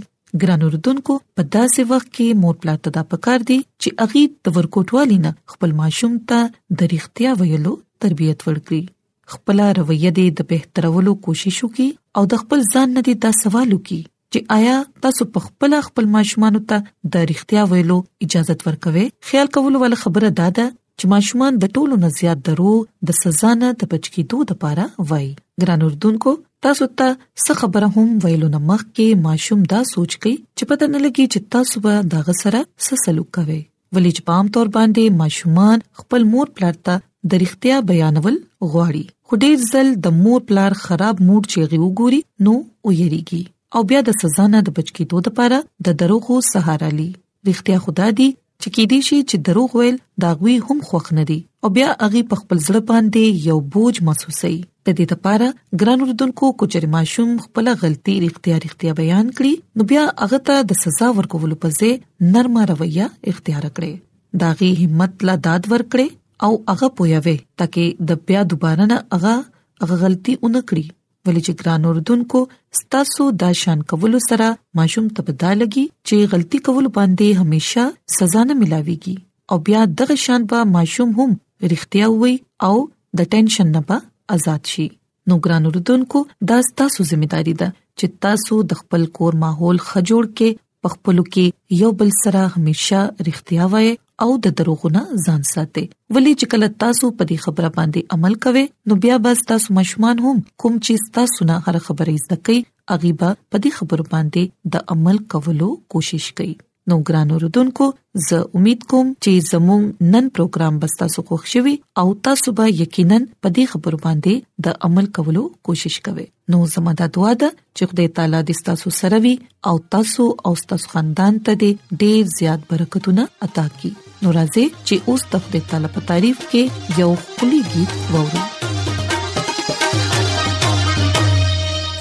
ګران 0.43 0.67
اردوونکو 0.69 1.17
په 1.35 1.47
داسې 1.55 1.81
وخت 1.93 2.09
کې 2.15 2.41
مور 2.45 2.59
پلات 2.63 2.83
ته 2.87 2.95
دا 2.99 3.03
پکار 3.15 3.47
دي 3.51 3.59
چې 3.65 4.07
اغي 4.07 4.23
د 4.47 4.57
ورکوټوالینه 4.59 5.35
خپل 5.55 5.77
ماشوم 5.83 6.19
ته 6.31 6.79
د 6.81 6.91
ریختیا 6.95 7.35
ویلو 7.43 7.75
تربيت 8.05 8.47
ورکړي 8.49 8.83
خپل 9.33 9.61
رویه 9.77 10.09
دې 10.17 10.25
د 10.39 10.47
بهترولو 10.51 11.11
کوشش 11.27 11.59
وکي 11.65 11.89
او 12.19 12.23
د 12.33 12.41
خپل 12.43 12.63
ځان 12.73 12.95
نه 12.97 13.15
دا 13.25 13.31
سوال 13.41 13.73
وکي 13.75 13.99
چې 14.33 14.47
آیا 14.57 14.75
تاسو 15.05 15.27
په 15.35 15.45
خپل 15.45 15.75
خپل 15.87 16.09
ماشومان 16.17 16.57
ته 16.73 16.81
د 17.13 17.15
اړتیا 17.25 17.63
ویلو 17.73 17.97
اجازه 18.27 18.57
ورکوي 18.69 19.03
خیال 19.31 19.51
کول 19.57 19.79
ول 19.83 19.97
خبره 20.03 20.29
داده 20.39 20.65
چې 20.67 21.11
ماشومان 21.13 21.59
د 21.61 21.73
ټولو 21.79 21.99
نه 22.03 22.09
زیات 22.19 22.43
درو 22.49 22.73
د 23.11 23.17
سزا 23.21 23.53
نه 23.61 23.69
د 23.83 23.91
بچکیدو 23.93 24.41
لپاره 24.51 24.87
وای 25.11 25.27
ګران 25.63 25.85
اردوونکو 25.89 26.35
تاسو 26.67 26.87
ته 27.01 27.17
څه 27.19 27.59
خبره 27.61 27.89
هم 27.97 28.09
ویلو 28.25 28.51
نه 28.55 28.63
مخ 28.71 28.83
کې 28.87 29.23
ماشوم 29.29 29.63
دا 29.75 29.81
سوچ 29.93 30.17
کوي 30.23 30.35
چې 30.41 30.73
پته 30.73 30.91
نه 30.95 31.03
لګي 31.05 31.25
چې 31.35 31.47
تاسو 31.55 31.83
به 31.87 32.11
دا 32.15 32.23
غسره 32.29 32.63
څه 32.85 33.05
سلوک 33.05 33.31
کوي 33.39 33.59
ولې 33.95 34.19
چې 34.19 34.27
پام 34.31 34.51
تور 34.57 34.73
باندې 34.75 35.23
ماشومان 35.23 35.87
خپل 36.03 36.29
مور 36.35 36.53
پلار 36.59 36.77
ته 36.87 36.99
د 36.99 37.33
اړتیا 37.41 37.81
بیانول 37.89 38.37
غواړي 38.69 39.07
ډیر 39.41 39.57
ځل 39.71 39.87
د 40.03 40.21
مور 40.23 40.39
پلار 40.47 40.71
خراب 40.83 41.15
موډ 41.27 41.43
چیغي 41.53 41.77
وګوري 41.83 42.19
نو 42.47 42.53
ویریږي 42.89 43.41
او 43.75 43.81
بیا 43.91 43.99
د 44.07 44.17
سزا 44.21 44.45
نه 44.53 44.59
د 44.67 44.75
بچ 44.79 44.87
کېدو 44.99 45.17
لپاره 45.27 45.57
د 45.89 45.97
دروغو 46.01 46.35
سهارا 46.51 46.89
لی 46.99 47.07
رښتیا 47.49 47.77
خدا 47.85 48.07
دی 48.19 48.29
چې 48.61 48.69
کې 48.75 48.83
دي 48.93 48.99
شي 49.11 49.19
چې 49.29 49.35
دروغ 49.49 49.69
ویل 49.81 49.95
دا 50.25 50.31
غوي 50.41 50.55
هم 50.67 50.77
خوښ 50.89 51.05
نه 51.19 51.23
دي 51.31 51.39
او 51.65 51.69
بیا 51.77 51.87
هغه 52.01 52.23
په 52.33 52.41
خپل 52.41 52.57
ځړ 52.65 52.77
باندې 52.91 53.47
یو 53.51 53.57
بوج 53.75 54.01
محسوسوي 54.09 54.59
د 54.89 54.95
دې 54.99 55.05
لپاره 55.17 55.47
ګران 55.83 56.05
اردوونکو 56.05 56.51
کوچري 56.61 56.89
ماشوم 56.97 57.31
خپل 57.47 57.71
غلطي 57.83 58.15
اختیار 58.27 58.67
اختیار 58.69 58.95
بیان 58.99 59.33
کړي 59.39 59.79
نو 59.79 59.89
بیا 59.93 60.03
هغه 60.23 60.41
ته 60.51 60.67
د 60.71 60.79
سزا 60.83 61.09
ورکولو 61.19 61.59
په 61.65 61.75
ځای 61.79 61.91
نرمه 62.35 62.69
رویه 62.73 63.09
اختیار 63.33 63.67
کړي 63.67 64.41
داغي 64.45 64.71
همت 64.83 65.27
لا 65.29 65.35
داد 65.49 65.71
ورکړي 65.75 66.09
او 66.45 66.53
هغه 66.69 66.87
پویاوي 66.99 67.35
ترڅو 67.61 67.83
د 68.11 68.21
بیا 68.29 68.41
دوباره 68.53 68.85
نه 68.91 68.97
هغه 69.15 69.33
هغه 69.81 69.95
غلطي 70.03 70.33
اونکړي 70.43 70.85
ولې 71.27 71.41
چې 71.45 71.53
ګران 71.61 71.81
اوردونکو 71.89 72.39
ستاسو 72.79 73.25
د 73.43 73.53
شان 73.59 73.83
کول 73.91 74.15
سره 74.29 74.47
ماشوم 74.79 75.09
تبدا 75.19 75.51
لګي 75.61 75.83
چې 76.07 76.29
غلطي 76.31 76.61
کول 76.69 76.87
باندې 76.95 77.43
هميشه 77.43 78.15
سزا 78.15 78.45
نه 78.51 78.57
ملاويږي 78.61 79.15
او 79.53 79.59
بیا 79.67 79.83
دغه 80.01 80.17
شان 80.23 80.47
به 80.53 80.63
ماشوم 80.77 81.11
هم 81.19 81.29
رښتیا 81.75 82.05
وي 82.21 82.33
او 82.69 82.75
د 83.21 83.29
ټینشن 83.35 83.69
نه 83.75 83.81
به 83.91 83.97
آزاد 84.39 84.73
شي 84.73 84.87
نو 85.31 85.39
ګران 85.49 85.63
اوردونکو 85.69 86.25
دا 86.53 86.57
ستاسو 86.71 86.99
ځمېداري 87.11 87.55
ده 87.61 87.69
چې 87.99 88.07
تاسو 88.27 88.59
د 88.73 88.81
خپل 88.83 89.05
کور 89.19 89.41
ماحول 89.45 89.77
خجوړ 89.91 90.23
کې 90.41 90.49
په 90.85 90.89
خپلو 90.93 91.23
کې 91.33 91.45
یو 91.81 91.89
بل 91.99 92.09
سره 92.23 92.41
همیشا 92.53 93.01
رښتیا 93.27 93.65
وایي 93.73 93.91
او 94.25 94.29
د 94.45 94.55
دروغونه 94.61 95.01
ځان 95.25 95.41
ساتي 95.53 95.83
ولی 96.15 96.33
چې 96.39 96.45
کله 96.53 96.67
تاسو 96.85 97.05
په 97.19 97.23
دې 97.29 97.37
خبره 97.45 97.69
باندې 97.77 98.07
عمل 98.13 98.33
کوئ 98.47 98.65
نو 98.91 98.99
بیا 99.05 99.15
بس 99.27 99.39
تاسو 99.53 99.67
مشمان 99.81 100.15
هم 100.25 100.35
کوم 100.65 100.73
چې 100.85 100.93
تاسو 101.19 101.39
نه 101.51 101.55
هر 101.67 101.77
خبرې 101.85 102.15
زده 102.27 102.37
کوي 102.49 102.59
اغيبه 102.97 103.29
په 103.49 103.57
دې 103.63 103.71
خبر 103.79 103.99
باندې 104.13 104.43
د 104.73 104.75
عمل 104.95 105.17
کولو 105.35 105.69
کوشش 105.95 106.25
کوي 106.41 106.55
نو 106.91 106.95
ګران 107.09 107.29
اوردونکو 107.33 107.85
زه 108.27 108.37
امید 108.59 108.81
کوم 108.93 109.11
چې 109.25 109.49
زموږ 109.49 109.83
نن 110.13 110.25
پروګرام 110.37 110.79
بستا 110.83 111.05
سو 111.13 111.21
خوښ 111.29 111.51
شوي 111.51 111.73
او 112.01 112.05
تاسو 112.27 112.53
به 112.59 112.65
یقینا 112.79 113.19
په 113.45 113.51
دې 113.57 113.65
خبر 113.73 113.97
باندې 114.05 114.67
د 114.67 114.77
عمل 114.87 115.07
کولو 115.17 115.43
کوشش 115.69 115.97
کوئ 116.07 116.25
نو 116.55 116.59
زموږ 116.73 116.97
د 117.03 117.13
دعا 117.19 117.31
د 117.43 117.55
چې 117.55 117.93
خدای 117.93 118.09
تعالی 118.19 118.41
دې 118.49 118.65
تاسو 118.71 118.93
سره 118.99 119.21
وي 119.27 119.33
او 119.71 119.75
تاسو 119.97 120.27
او 120.49 120.53
تاسو 120.73 120.91
خاندان 120.95 121.39
ته 121.49 121.61
دې 121.63 121.95
ډېر 122.03 122.35
زیات 122.39 122.67
برکتونه 122.73 123.27
عطا 123.47 123.65
کړي 123.75 124.25
نو 124.25 124.35
راځي 124.39 124.67
چې 124.77 125.11
اوس 125.11 125.27
د 125.35 125.45
خدای 125.47 125.65
تعالی 125.73 125.93
په 125.95 126.07
تعریف 126.11 126.43
کې 126.53 127.03
یو 127.03 127.11
خولي 127.25 127.65
गीत 127.75 127.99
وورو 128.13 128.47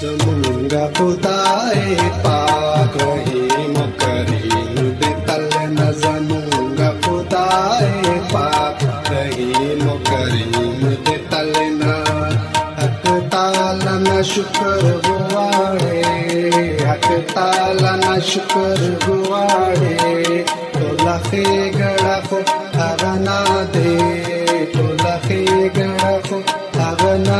زمونږ 0.05 0.71
خدای 1.01 2.15
پاک 2.29 3.30
शुक्र 14.29 14.89
गुवाड़े 15.05 16.01
हक 16.89 17.05
ताला 17.33 17.95
ना 18.01 18.17
शुक्र 18.31 18.89
गुवाड़े 19.05 20.37
तोला 20.77 21.17
खे 21.29 21.43
गड़फ 21.79 22.33
अगना 22.33 23.35
दे 23.75 23.97
तोला 24.75 25.15
खे 25.27 25.45
गड़फ 25.77 26.33
अगना 26.87 27.39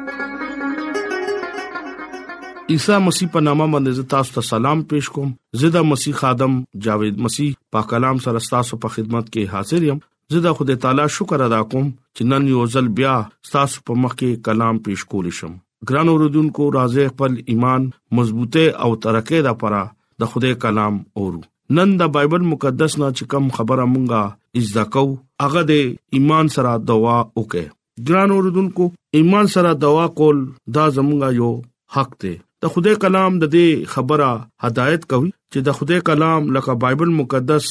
عیسی 2.71 2.95
مسیح 3.05 3.27
په 3.31 3.39
نامه 3.45 3.65
باندې 3.71 4.11
تاسو 4.11 4.33
ته 4.33 4.41
سلام 4.49 4.81
پېښ 4.91 5.15
کوم 5.15 5.31
زدا 5.61 5.79
مسیح 5.87 6.13
خادم 6.19 6.53
جاوید 6.85 7.17
مسیح 7.23 7.49
په 7.75 7.87
کلام 7.93 8.19
سره 8.25 8.41
تاسو 8.51 8.77
په 8.85 8.91
خدمت 8.97 9.31
کې 9.31 9.55
حاضر 9.55 9.85
یم 9.87 9.97
زدا 10.35 10.51
خدای 10.59 10.75
تعالی 10.85 11.07
شکر 11.15 11.41
ادا 11.47 11.57
کوم 11.73 11.89
چې 11.89 12.29
نن 12.33 12.45
یو 12.51 12.63
ځل 12.75 12.85
بیا 12.99 13.15
تاسو 13.55 13.81
په 13.89 13.97
مخ 14.03 14.13
کې 14.21 14.43
کلام 14.47 14.79
پېښ 14.85 15.11
کول 15.13 15.29
شم 15.39 15.57
ګران 15.91 16.11
اوردونکو 16.13 16.67
راځي 16.77 17.11
خپل 17.13 17.35
ایمان 17.55 17.87
مضبوطه 18.21 18.63
او 18.85 18.91
ترقه 19.07 19.41
ده 19.49 19.53
پره 19.65 19.81
د 20.25 20.31
خدای 20.35 20.57
کلام 20.67 20.99
اورو 21.23 21.41
نن 21.79 21.95
د 22.03 22.13
بایبل 22.19 22.45
مقدس 22.53 22.95
نه 23.03 23.09
چې 23.17 23.33
کوم 23.35 23.49
خبره 23.59 23.89
مونږه 23.95 24.61
اجزا 24.63 24.85
کو 24.97 25.03
هغه 25.45 25.65
د 25.73 25.83
ایمان 26.21 26.53
سره 26.57 26.71
دوا 26.93 27.17
وکړه 27.23 28.07
ګران 28.11 28.35
اوردونکو 28.39 28.87
ایمان 29.21 29.51
سره 29.57 29.75
دوا 29.87 30.07
کول 30.21 30.41
دا 30.79 30.87
زمونږه 30.99 31.41
یو 31.41 31.51
حق 31.97 32.15
دی 32.27 32.33
د 32.63 32.69
خدای 32.73 32.95
کلام 33.03 33.31
د 33.41 33.49
دې 33.55 33.67
خبره 33.93 34.29
هدایت 34.65 35.03
کوي 35.11 35.29
چې 35.51 35.59
د 35.67 35.77
خدای 35.77 35.99
کلام 36.09 36.41
لکه 36.55 36.71
بایبل 36.81 37.11
مقدس 37.19 37.67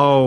او 0.00 0.18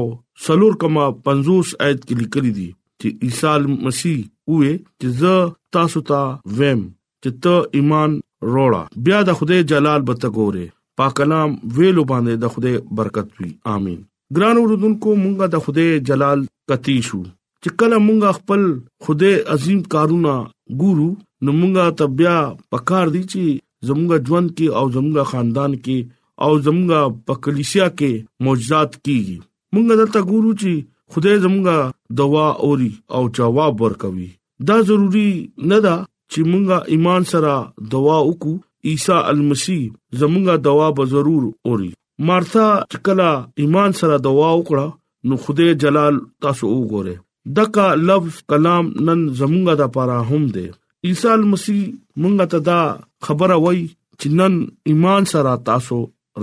سلور 0.45 0.73
کما 0.81 1.03
50 1.27 1.69
آیت 1.85 2.01
کې 2.05 2.15
لیکلي 2.21 2.49
دي 2.59 2.69
چې 3.01 3.25
عیسی 3.25 3.81
مسیح 3.87 4.17
وې 4.53 4.73
چې 5.01 5.19
زه 5.21 5.43
تاسو 5.75 6.01
ته 6.09 6.57
ویم 6.61 6.81
چې 7.23 7.43
ته 7.43 7.59
ایمان 7.79 8.15
روړه 8.55 9.03
بیا 9.05 9.19
د 9.29 9.37
خدای 9.41 9.59
جلال 9.71 10.05
به 10.09 10.15
تګوره 10.23 10.65
پاک 11.01 11.13
کلام 11.19 11.53
ویلو 11.77 12.03
باندې 12.09 12.41
د 12.45 12.51
خدای 12.55 12.81
برکت 12.99 13.29
وي 13.41 13.51
امين 13.75 13.99
ګران 14.39 14.61
اوردونکو 14.63 15.13
مونږه 15.21 15.53
د 15.53 15.63
خدای 15.67 16.01
جلال 16.11 16.43
کتی 16.73 16.95
شو 17.09 17.19
چې 17.21 17.79
کله 17.83 17.99
مونږه 18.07 18.39
خپل 18.39 18.65
خدای 19.07 19.37
عظیم 19.57 19.81
کارونه 19.95 20.33
ګورو 20.81 21.07
نو 21.13 21.55
مونږه 21.59 22.01
تبیا 22.01 22.35
پکار 22.75 23.13
دي 23.15 23.23
چې 23.27 23.87
زمونږه 23.91 24.31
ژوند 24.31 24.51
کې 24.57 24.81
او 24.81 24.85
زمونږه 24.97 25.31
خاندان 25.31 25.79
کې 25.79 26.11
او 26.47 26.51
زمونږه 26.65 27.23
په 27.31 27.41
کلیسیا 27.47 27.87
کې 27.95 28.45
معجزات 28.49 28.99
کیږي 29.05 29.37
مونږ 29.73 29.85
دلته 29.99 30.19
ګورو 30.29 30.51
چې 30.61 30.71
خدای 31.13 31.37
زمونږه 31.43 31.77
دوا 32.21 32.47
اوري 32.65 32.91
او 33.15 33.23
جواب 33.37 33.73
ورکوي 33.83 34.29
دا 34.67 34.75
ضروری 34.87 35.29
نه 35.71 35.77
ده 35.85 35.95
چې 36.31 36.39
مونږه 36.51 36.77
ایمان 36.93 37.21
سره 37.31 37.53
دوا 37.93 38.17
وکړو 38.29 38.55
عیسی 38.89 39.17
المسیح 39.31 39.81
زمونږه 40.19 40.55
دوا 40.67 40.87
به 40.97 41.03
ضرور 41.13 41.43
اوري 41.67 41.91
مارتا 42.27 42.67
کلا 43.05 43.31
ایمان 43.61 43.91
سره 43.99 44.15
دوا 44.27 44.49
وکړه 44.57 44.87
نو 45.27 45.35
خدای 45.43 45.71
جلال 45.83 46.15
تاسو 46.45 46.67
وګوره 46.79 47.15
دغه 47.57 47.85
لفظ 48.09 48.35
کلام 48.51 48.85
نن 49.07 49.19
زمونږه 49.39 49.73
د 49.81 49.91
پاره 49.95 50.19
هم 50.29 50.43
دی 50.57 50.67
عیسی 51.09 51.27
المسیح 51.39 51.81
مونږ 52.21 52.35
ته 52.53 52.59
دا 52.69 52.81
خبره 53.27 53.55
وای 53.65 53.79
چې 54.19 54.27
نن 54.39 54.53
ایمان 54.89 55.21
سره 55.33 55.51
تاسو 55.69 55.97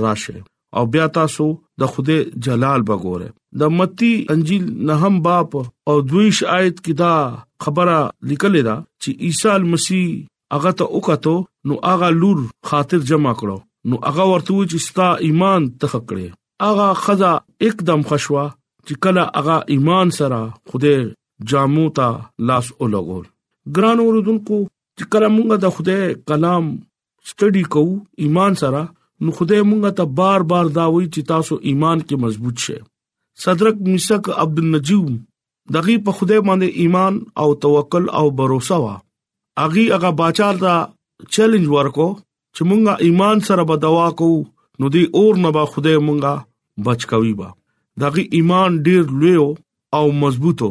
راشه 0.05 0.37
او 0.79 0.83
بیا 0.93 1.07
تاسو 1.19 1.47
د 1.81 1.91
خوده 1.93 2.17
جلال 2.47 2.81
بګوره 2.89 3.29
د 3.63 3.77
متی 3.81 4.13
انجیل 4.35 4.65
نهم 4.91 5.15
باپ 5.27 5.51
او 5.89 5.95
دویش 6.13 6.39
آیت 6.59 6.77
کې 6.85 6.93
دا 7.03 7.13
خبره 7.67 7.99
لیکلې 8.31 8.63
ده 8.69 8.77
چې 9.03 9.11
عیسی 9.27 9.69
مسیح 9.75 10.09
هغه 10.55 10.73
ته 10.81 10.89
وکاتو 10.99 11.35
نو 11.71 11.79
هغه 11.91 12.09
لور 12.21 12.43
خاطر 12.73 13.05
جمع 13.13 13.35
کړو 13.43 13.93
نو 13.93 14.01
هغه 14.09 14.27
ورته 14.33 14.57
چې 14.71 14.87
ستا 14.89 15.09
ایمان 15.29 15.71
تخکړې 15.85 16.35
هغه 16.67 16.89
خزا 17.05 17.33
एकदम 17.69 18.01
خشوا 18.11 18.45
چې 18.87 19.03
کله 19.05 19.25
هغه 19.41 19.57
ایمان 19.77 20.15
سره 20.21 20.43
خوده 20.73 20.97
جامو 21.53 21.89
ته 22.01 22.13
لاس 22.51 22.73
ولګول 22.77 23.25
ګران 23.79 24.07
اوردونکو 24.07 24.61
چې 24.67 25.15
کله 25.15 25.33
مونږ 25.37 25.65
د 25.65 25.77
خوده 25.79 26.31
کلام 26.33 26.75
سټڈی 27.33 27.63
کوو 27.75 27.99
ایمان 28.27 28.55
سره 28.65 28.87
نو 29.25 29.31
خدای 29.39 29.63
مونږه 29.71 29.91
ته 29.99 30.05
بار 30.21 30.41
بار 30.51 30.67
داوي 30.79 31.07
چې 31.15 31.21
تاسو 31.33 31.55
ایمان 31.71 31.99
کې 32.07 32.17
مضبوط 32.25 32.57
شئ 32.67 32.77
صدرک 33.45 33.77
میثق 33.89 34.31
عبد 34.45 34.59
النجوم 34.65 35.17
دغه 35.77 35.97
په 36.09 36.13
خدای 36.19 36.41
باندې 36.43 36.77
ایمان 36.83 37.19
او 37.43 37.49
توکل 37.65 38.07
او 38.21 38.25
باور 38.37 38.55
وا 38.85 38.95
اغي 39.65 39.85
هغه 39.95 40.11
باچار 40.23 40.61
دا 40.65 40.77
چیلنج 41.37 41.67
ورکو 41.75 42.07
چې 42.21 42.71
مونږه 42.71 43.09
ایمان 43.09 43.45
سره 43.51 43.67
به 43.73 43.77
دوا 43.87 44.07
کوو 44.23 44.39
نو 44.83 44.91
دی 44.97 45.05
اور 45.21 45.43
نه 45.45 45.53
به 45.59 45.67
خدای 45.77 45.99
مونږه 46.09 46.89
بچ 46.89 47.07
کوي 47.13 47.33
با 47.41 47.49
دغه 48.05 48.27
ایمان 48.39 48.81
ډیر 48.89 49.11
لوی 49.21 49.37
او 49.99 50.03
مضبوطو 50.25 50.71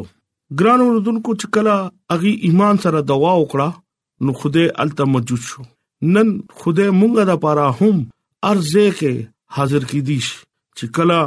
ګران 0.60 0.82
وروډونکو 0.82 1.40
چې 1.40 1.56
کله 1.56 1.76
اغي 2.18 2.34
ایمان 2.48 2.82
سره 2.86 3.04
دوا 3.12 3.32
وکړه 3.42 4.24
نو 4.28 4.34
خدای 4.42 4.68
الته 4.86 5.08
موجود 5.16 5.42
شو 5.50 5.64
نن 6.14 6.30
خدای 6.62 6.92
مونږه 7.00 7.32
د 7.32 7.42
پاره 7.46 7.66
هم 7.82 8.06
ارزه 8.44 8.82
کې 8.98 9.12
حاضر 9.56 9.84
کیدیش 9.92 10.26
چې 10.78 10.86
کلا 10.98 11.22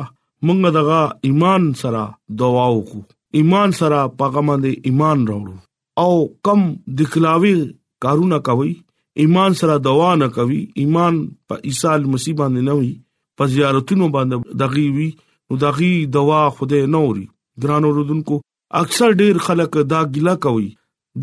مونږ 0.45 0.59
دغه 0.77 0.99
ایمان 1.29 1.63
سره 1.81 2.03
دعا 2.41 2.65
وکړو 2.75 3.01
ایمان 3.39 3.69
سره 3.79 3.99
پیغام 4.21 4.47
دې 4.63 4.73
ایمان 4.91 5.17
راوړو 5.29 5.55
او 6.03 6.13
کم 6.49 6.61
دخلاوی 7.01 7.55
کارونه 8.05 8.37
کوي 8.49 8.71
ایمان 9.25 9.51
سره 9.63 9.75
دوا 9.89 10.11
نه 10.21 10.27
کوي 10.39 10.61
ایمان 10.85 11.13
په 11.51 11.55
ایصال 11.71 12.01
مصیبت 12.15 12.51
نه 12.67 12.73
وي 12.79 12.93
په 13.41 13.45
زیارتونو 13.57 14.05
باندې 14.15 14.55
دغي 14.63 14.87
وي 14.99 15.09
نو 15.49 15.55
دغي 15.67 15.93
دوا 16.17 16.41
خوده 16.57 16.81
نوري 16.95 17.27
ګران 17.65 17.83
اوردونکو 17.91 18.41
اکثر 18.85 19.09
ډیر 19.23 19.37
خلک 19.49 19.77
دا 19.93 20.01
ګیلا 20.15 20.35
کوي 20.47 20.69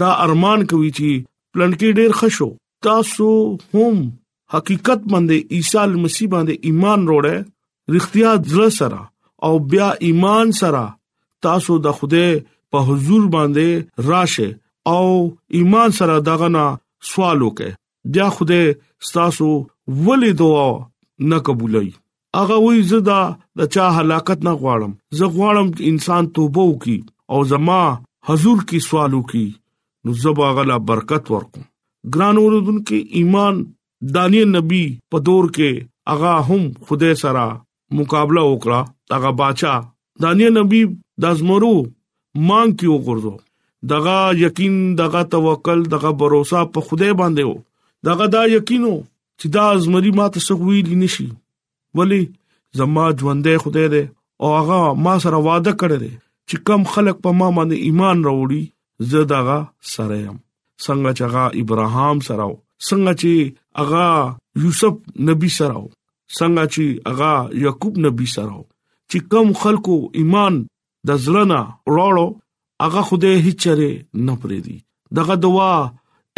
دا 0.00 0.10
ارمان 0.26 0.66
کوي 0.70 0.90
چې 1.00 1.28
پلانکی 1.52 1.90
ډیر 2.00 2.10
خشو 2.18 2.48
تاسو 2.86 3.30
هم 3.76 3.96
حقیقت 4.54 5.00
باندې 5.12 5.36
عیسی 5.56 5.82
مسیح 6.04 6.28
باندې 6.34 6.54
ایمان 6.68 7.00
وروړې 7.06 7.36
رښتیا 7.94 8.30
ځل 8.52 8.62
سره 8.78 9.00
او 9.46 9.52
بیا 9.72 9.88
ایمان 10.06 10.46
سره 10.60 10.82
تاسو 11.46 11.74
د 11.86 11.98
خوده 11.98 12.38
په 12.74 12.78
حضور 12.88 13.22
باندې 13.34 14.08
راشه 14.12 14.48
او 14.96 15.06
ایمان 15.60 15.90
سره 16.00 16.14
دغه 16.30 16.48
نه 16.56 16.64
سوال 17.10 17.38
وکړه 17.46 17.72
بیا 18.16 18.28
خوده 18.38 18.64
تاسو 19.18 19.50
ولې 20.06 20.30
دعا 20.42 20.68
نه 21.32 21.38
قبولای 21.48 21.90
اغه 22.42 22.58
وې 22.64 22.90
زدا 22.94 23.20
د 23.60 23.70
چا 23.76 23.86
هلاکت 24.00 24.46
نه 24.50 24.56
غواړم 24.62 24.96
زه 25.18 25.26
غواړم 25.36 25.68
چې 25.76 25.82
انسان 25.92 26.32
توبه 26.36 26.66
وکي 26.72 26.98
او 27.34 27.38
زما 27.52 27.80
حضور 28.30 28.60
کې 28.68 28.88
سوال 28.90 29.14
وکي 29.20 29.46
نو 30.04 30.12
زبا 30.24 30.48
غلا 30.60 30.76
برکت 30.92 31.30
ورکوم 31.34 31.64
ګران 32.16 32.36
اوردن 32.42 32.78
کې 32.88 33.18
ایمان 33.20 33.64
دانی 34.14 34.42
نبی 34.54 34.82
په 35.10 35.18
دور 35.26 35.44
کې 35.54 35.70
اغا 36.12 36.34
هم 36.48 36.62
خوده 36.88 37.12
سره 37.22 37.44
مقابله 37.98 38.42
وکړه 38.48 38.80
دغه 39.12 39.30
باچا 39.40 39.72
دانی 40.24 40.48
نبی 40.58 40.82
د 41.24 41.34
زمرو 41.40 41.74
مان 42.48 42.68
کیو 42.78 42.98
ګرځو 43.08 43.32
دغه 43.92 44.16
یقین 44.44 44.76
دغه 45.00 45.22
توکل 45.34 45.82
دغه 45.94 46.12
باور 46.20 46.66
په 46.74 46.80
خوده 46.90 47.08
باندې 47.20 47.44
وو 47.48 47.56
دغه 48.10 48.26
دا 48.36 48.42
یقینو 48.56 48.92
چې 49.40 49.46
دا 49.56 49.66
زمري 49.86 50.12
ماته 50.20 50.44
سغوي 50.46 50.82
لنشي 50.90 51.28
ولی 52.00 52.22
زما 52.82 53.08
ژوندې 53.20 53.64
خوده 53.64 53.86
ده 53.96 54.04
او 54.42 54.54
هغه 54.58 54.94
ما 55.04 55.16
سره 55.26 55.42
وعده 55.48 55.74
کړی 55.82 56.12
چې 56.50 56.64
کم 56.70 56.88
خلک 56.94 57.22
په 57.26 57.38
ما 57.40 57.50
باندې 57.58 57.84
ایمان 57.88 58.24
راوړي 58.28 59.10
زه 59.10 59.28
دغه 59.34 59.58
سره 59.96 60.22
يم 60.24 60.40
څنګه 60.40 61.10
چې 61.16 61.22
هغه 61.26 61.44
ابراهام 61.62 62.24
سره 62.30 62.46
وو 62.52 62.58
څنګه 62.86 63.12
چې 63.20 63.32
اغا 63.82 64.08
یوسف 64.62 64.94
نبی 65.28 65.50
سره 65.58 65.80
څنګه 66.38 66.62
چې 66.74 66.84
اغا 67.10 67.34
یعقوب 67.64 67.94
نبی 68.06 68.26
سره 68.36 68.58
چې 69.10 69.18
کم 69.32 69.46
خلکو 69.62 69.96
ایمان 70.20 70.54
د 71.08 71.10
زړه 71.24 71.60
وروړو 71.90 72.26
اغا 72.86 73.02
خوده 73.08 73.32
هیڅره 73.46 73.90
نه 74.28 74.34
پرې 74.40 74.58
دی 74.66 74.76
دغه 75.18 75.34
دعا 75.44 75.74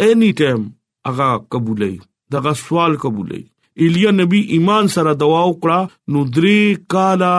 اني 0.07 0.31
ټایم 0.39 0.61
اغا 1.09 1.29
قبولې 1.53 1.93
دغه 2.33 2.51
سوال 2.65 2.93
قبولې 3.05 3.41
ایلیا 3.83 4.11
نبی 4.21 4.39
ایمان 4.55 4.85
سره 4.95 5.11
دعا 5.23 5.41
وکړه 5.49 5.79
نو 6.13 6.19
درې 6.37 6.59
کاله 6.93 7.33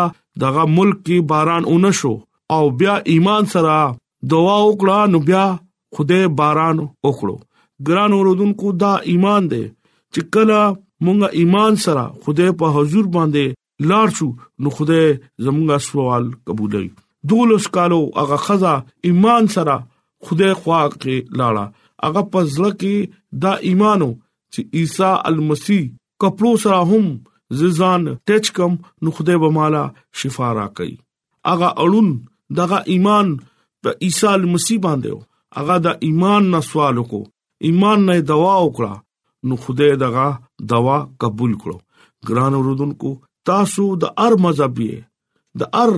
دغه 0.45 0.63
ملک 0.79 0.99
کې 1.07 1.17
باران 1.33 1.63
اونشو 1.73 2.15
او 2.55 2.63
بیا 2.81 2.95
ایمان 3.13 3.43
سره 3.55 3.75
دعا 4.35 4.57
وکړه 4.67 4.99
نو 5.13 5.19
بیا 5.31 5.45
خوده 5.97 6.21
باران 6.39 6.77
وکړو 6.85 7.37
ګران 7.89 8.13
اوردونکو 8.17 8.67
دا 8.83 8.93
ایمان 9.11 9.43
دی 9.51 9.63
چې 10.15 10.21
کله 10.35 10.59
مونږه 11.05 11.29
ایمان 11.41 11.73
سره 11.85 12.03
خدای 12.25 12.51
په 12.63 12.67
حضور 12.77 13.07
باندې 13.17 13.87
لاړ 13.91 14.09
شو 14.19 14.29
نو 14.63 14.69
خدای 14.77 15.07
زمونږه 15.45 15.79
سوال 15.87 16.25
قبولوي 16.51 16.91
دولس 17.33 17.67
کالو 17.77 17.99
هغه 18.21 18.39
خزا 18.47 18.75
ایمان 19.09 19.47
سره 19.57 19.77
خدای 20.29 20.53
خوا 20.61 20.81
کې 20.95 21.41
لاړه 21.41 21.65
هغه 22.07 22.23
پزله 22.35 22.71
کې 22.79 23.19
دا 23.47 23.53
ایمانو 23.71 24.11
چې 24.55 24.81
عیسی 24.81 25.11
المسی 25.33 25.81
کپلو 26.25 26.55
سره 26.67 26.81
هم 26.93 27.07
ززان 27.63 28.07
ټچ 28.31 28.53
کم 28.61 28.79
نو 29.03 29.17
خدای 29.19 29.39
به 29.47 29.51
مالا 29.59 29.83
شفا 30.23 30.53
را 30.61 30.67
کوي 30.81 30.95
هغه 31.53 31.75
اړون 31.85 32.15
دغه 32.61 32.83
ایمان 32.97 33.35
په 33.85 33.97
عیسی 34.09 34.27
المسی 34.35 34.79
باندې 34.89 35.61
هغه 35.61 35.81
دا 35.89 35.97
ایمان 36.09 36.51
نه 36.57 36.61
سوال 36.73 37.03
کو 37.15 37.23
ایمان 37.67 37.99
نه 38.07 38.15
دوا 38.33 38.53
وکړه 38.61 38.93
نو 39.49 39.55
خدای 39.65 39.93
دغه 40.03 40.27
دوا 40.71 40.97
قبول 41.23 41.53
کړو 41.63 41.77
ګران 42.29 42.53
اوردونکو 42.59 43.11
تاسو 43.51 43.85
د 44.05 44.15
ار 44.25 44.35
مذهب 44.47 44.81
یې 44.87 45.63
د 45.63 45.71
ار 45.83 45.93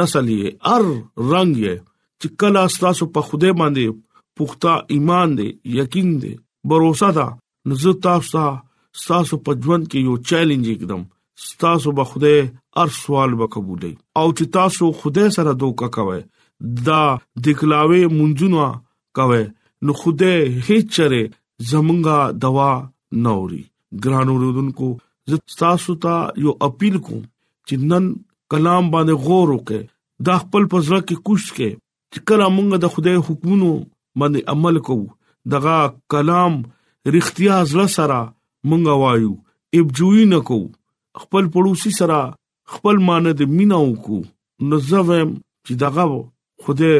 نسل 0.00 0.30
یې 0.36 0.50
ار 0.74 0.84
رنگ 1.32 1.56
یې 1.64 1.74
چې 2.20 2.28
کله 2.40 2.64
تاسو 2.84 3.08
په 3.18 3.26
خوده 3.28 3.50
باندې 3.60 3.98
پختا 4.40 4.74
ایمان 4.96 5.36
دې 5.38 5.48
یقین 5.80 6.14
دې 6.24 6.32
باور 6.72 6.96
ساته 7.02 7.26
نو 7.68 7.80
زه 7.84 7.96
تاسو 8.06 8.46
تاسو 9.10 9.42
په 9.46 9.52
ژوند 9.64 9.84
کې 9.90 9.98
یو 10.08 10.16
چیلنج 10.28 10.70
وکړم 10.72 11.02
تاسو 11.66 11.96
به 11.98 12.04
خوده 12.12 12.34
ار 12.82 12.90
سوال 13.00 13.36
وکبولې 13.42 13.92
او 14.20 14.26
چې 14.38 14.52
تاسو 14.58 14.92
خوده 15.02 15.28
سره 15.38 15.52
دوکا 15.64 15.88
کوي 15.98 16.20
دا 16.90 17.02
دکلاوي 17.50 18.02
منځونه 18.18 18.66
کوي 19.18 19.42
نو 19.86 19.92
خوده 20.00 20.32
هیڅ 20.68 20.86
چره 20.96 21.20
زمونږه 21.70 22.16
دوا 22.44 22.70
نوري 23.24 23.62
ګرانو 24.04 24.34
رودونکو 24.42 24.88
زه 25.30 25.36
تاسو 25.60 25.92
ته 26.04 26.14
یو 26.44 26.52
اپیل 26.68 26.96
کوم 27.06 27.20
چې 27.68 27.74
نن 27.90 28.04
کلام 28.52 28.84
باندې 28.94 29.20
غور 29.26 29.48
وکړه 29.52 30.26
د 30.26 30.40
خپل 30.42 30.62
پزړه 30.72 31.00
کې 31.08 31.16
کوشش 31.26 31.48
کې 31.58 31.70
چې 32.12 32.18
کله 32.28 32.46
مونږ 32.56 32.80
د 32.84 32.92
خدای 32.94 33.18
حکمونو 33.28 33.70
باندې 34.20 34.40
عمل 34.54 34.80
کوو 34.88 35.06
دغه 35.54 35.76
کلام 36.14 36.52
رښتیا 37.14 37.56
ځل 37.72 37.86
سره 37.98 38.18
مونږ 38.68 38.84
وایو 39.04 39.32
ابجوی 39.80 40.24
نه 40.34 40.38
کوو 40.48 40.72
خپل 41.22 41.44
پړوسی 41.54 41.90
سره 42.00 42.18
خپل 42.74 42.96
مانند 43.08 43.40
میناو 43.56 43.92
کو 44.06 44.16
نزوم 44.70 45.28
چې 45.66 45.72
دغه 45.82 46.04
خوده 46.62 46.92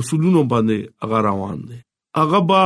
اصولونو 0.00 0.42
باندې 0.52 0.78
اگر 1.04 1.22
روان 1.32 1.58
دي 1.68 1.78
هغه 2.18 2.40
با 2.50 2.60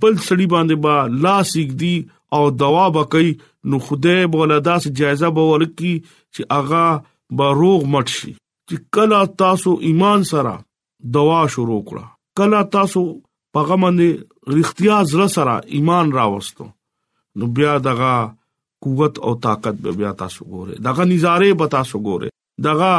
بل 0.00 0.14
سړي 0.26 0.46
باندې 0.54 0.74
با 0.84 0.94
لاس 1.24 1.48
یګدي 1.56 1.94
او 2.34 2.42
دوا 2.62 2.84
به 2.96 3.02
کوي 3.14 3.30
نو 3.68 3.78
خدای 3.86 4.26
بولدا 4.34 4.76
سي 4.82 4.90
جایزه 5.00 5.30
به 5.38 5.42
ورکي 5.52 5.94
چې 6.34 6.42
هغه 6.56 6.84
به 7.40 7.46
روغ 7.60 7.82
مټ 7.94 8.08
شي 8.18 8.32
چې 8.68 8.76
کله 8.96 9.20
تاسو 9.42 9.70
ایمان 9.88 10.24
سره 10.32 10.54
دوا 11.16 11.40
شروع 11.54 11.80
کړه 11.88 12.04
کله 12.40 12.62
تاسو 12.76 13.02
پیغامنه 13.56 14.08
رښتیا 14.56 14.98
زړه 15.12 15.28
سره 15.36 15.54
ایمان 15.78 16.12
راوستو 16.18 16.70
نو 17.36 17.44
بیا 17.58 17.74
دغه 17.88 18.14
قوت 18.86 19.18
او 19.26 19.34
طاقت 19.46 19.82
به 19.86 19.92
بیا 19.98 20.12
تاسو 20.24 20.44
ګوره 20.54 20.80
دغه 20.88 21.04
نظاره 21.12 21.54
به 21.62 21.66
تاسو 21.76 22.02
ګوره 22.08 22.28
دغه 22.70 22.92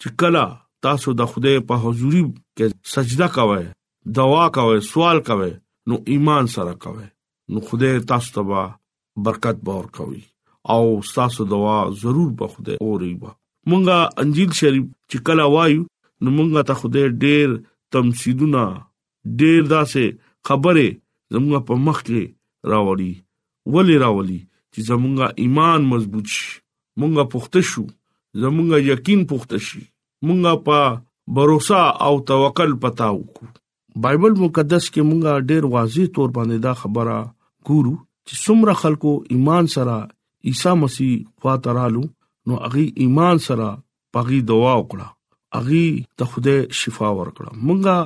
چې 0.00 0.08
کلا 0.22 0.46
تاسو 0.86 1.12
د 1.20 1.30
خدای 1.32 1.58
په 1.70 1.74
حضور 1.84 2.14
کې 2.56 2.66
سجده 2.94 3.26
کوئ 3.36 3.64
دعا 4.18 4.44
کوئ 4.56 4.78
سوال 4.90 5.20
کوئ 5.30 5.50
نو 5.88 5.96
ایمان 6.12 6.46
سره 6.54 6.74
کوئ 6.84 7.06
نو 7.54 7.58
خدای 7.70 8.00
تاسو 8.12 8.28
ته 8.38 8.62
برکت 9.28 9.56
بور 9.68 9.84
کوي 9.98 10.20
او 10.74 10.82
تاسو 11.14 11.44
دعا 11.52 11.78
ضرور 12.02 12.30
به 12.40 12.46
خدای 12.54 12.76
اوري 12.86 13.12
با 13.22 13.30
مونږه 13.70 14.24
انجیل 14.24 14.52
شریف 14.60 14.84
چې 15.10 15.26
کلا 15.30 15.44
وایو 15.54 15.82
نو 16.22 16.28
مونږه 16.36 16.62
ته 16.70 16.74
خدای 16.82 17.06
ډېر 17.24 17.58
تمسیدونه 17.96 18.62
ډېر 19.42 19.72
داسې 19.74 20.29
خبره 20.48 20.86
زموږ 21.32 21.52
په 21.68 21.74
مخ 21.86 21.98
کې 22.08 22.22
راوړي 22.72 23.12
ولې 23.74 23.96
راوړي 24.04 24.40
چې 24.72 24.80
زموږ 24.90 25.16
ایمان 25.42 25.80
مضبوط 25.92 26.26
شي 26.36 26.52
مونږه 27.00 27.24
پخته 27.32 27.60
شو 27.70 27.84
زموږ 28.42 28.68
یقین 28.92 29.20
پخته 29.30 29.58
شي 29.68 29.82
مونږه 30.26 30.52
په 30.66 30.78
باور 31.36 31.50
او 32.06 32.14
توکل 32.28 32.70
پتاو 32.82 33.18
کو 33.34 33.42
بایبل 34.04 34.32
مقدس 34.44 34.84
کې 34.94 35.02
مونږه 35.10 35.32
ډېر 35.48 35.62
واضح 35.74 36.06
تور 36.14 36.28
باندې 36.36 36.56
دا 36.66 36.72
خبره 36.82 37.16
ګورو 37.66 37.94
چې 38.26 38.34
څومره 38.46 38.72
خلکو 38.82 39.12
ایمان 39.34 39.64
سره 39.76 39.96
عیسی 40.50 40.72
مسیح 40.82 41.12
خاطرالو 41.42 42.02
نو 42.50 42.54
اغي 42.68 42.86
ایمان 43.04 43.36
سره 43.46 43.68
پغي 44.16 44.38
دعا 44.50 44.72
وکړه 44.80 45.08
اغي 45.58 45.86
ته 46.20 46.24
خوده 46.32 46.56
شفا 46.80 47.08
ورکړه 47.18 47.50
مونږه 47.66 47.96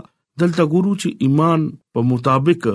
دلته 0.42 0.62
ګورو 0.72 0.92
چې 1.02 1.08
ایمان 1.24 1.60
په 1.96 2.00
مطابق 2.12 2.66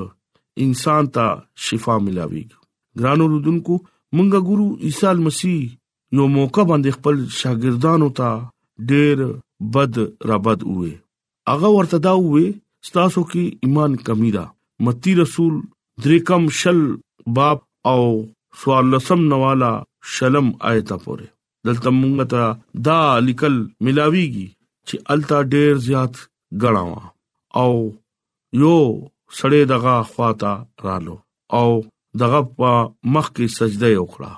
انسان 0.66 1.04
ته 1.16 1.26
شفا 1.66 1.96
ملاوي 2.06 2.44
ګرانو 3.00 3.26
رودونکو 3.34 3.76
مونږ 4.16 4.30
ګورو 4.50 4.68
عیسی 4.90 5.12
مسیح 5.28 5.58
یو 6.20 6.26
موقع 6.38 6.64
باندې 6.70 6.92
خپل 6.98 7.18
شاګردانو 7.40 8.10
ته 8.18 8.30
ډېر 8.90 9.18
بد 9.74 9.94
رابط 10.32 10.60
وې 10.78 10.94
هغه 11.52 11.70
ورته 11.78 11.98
دا 12.08 12.14
وې 12.20 12.46
ستاسو 12.92 13.24
کې 13.34 13.44
ایمان 13.68 13.92
کمی 14.08 14.32
دا 14.38 14.46
متی 14.88 15.12
رسول 15.22 15.54
درې 16.04 16.18
کم 16.32 16.44
شل 16.64 16.80
باب 17.40 17.58
او 17.94 18.02
سوال 18.64 18.86
لسم 18.96 19.20
نوالا 19.34 19.72
شلم 20.16 20.48
آیته 20.74 20.96
پوره 21.04 21.28
دلته 21.68 21.90
مونږ 22.00 22.18
ته 22.34 22.44
دا 22.90 22.98
لیکل 23.30 23.56
ملاويږي 23.86 24.48
چې 24.88 24.96
التا 25.16 25.40
ډېر 25.54 25.74
زیات 25.88 26.14
غړاوه 26.62 27.02
او 27.62 27.74
یو 28.62 28.80
سړی 29.40 29.64
دغه 29.74 29.96
خواته 30.12 30.54
رالو 30.86 31.16
او 31.60 31.70
دغه 32.22 32.40
په 32.60 32.72
مخ 33.14 33.28
کې 33.36 33.46
سجده 33.58 33.90
وکړه 34.02 34.32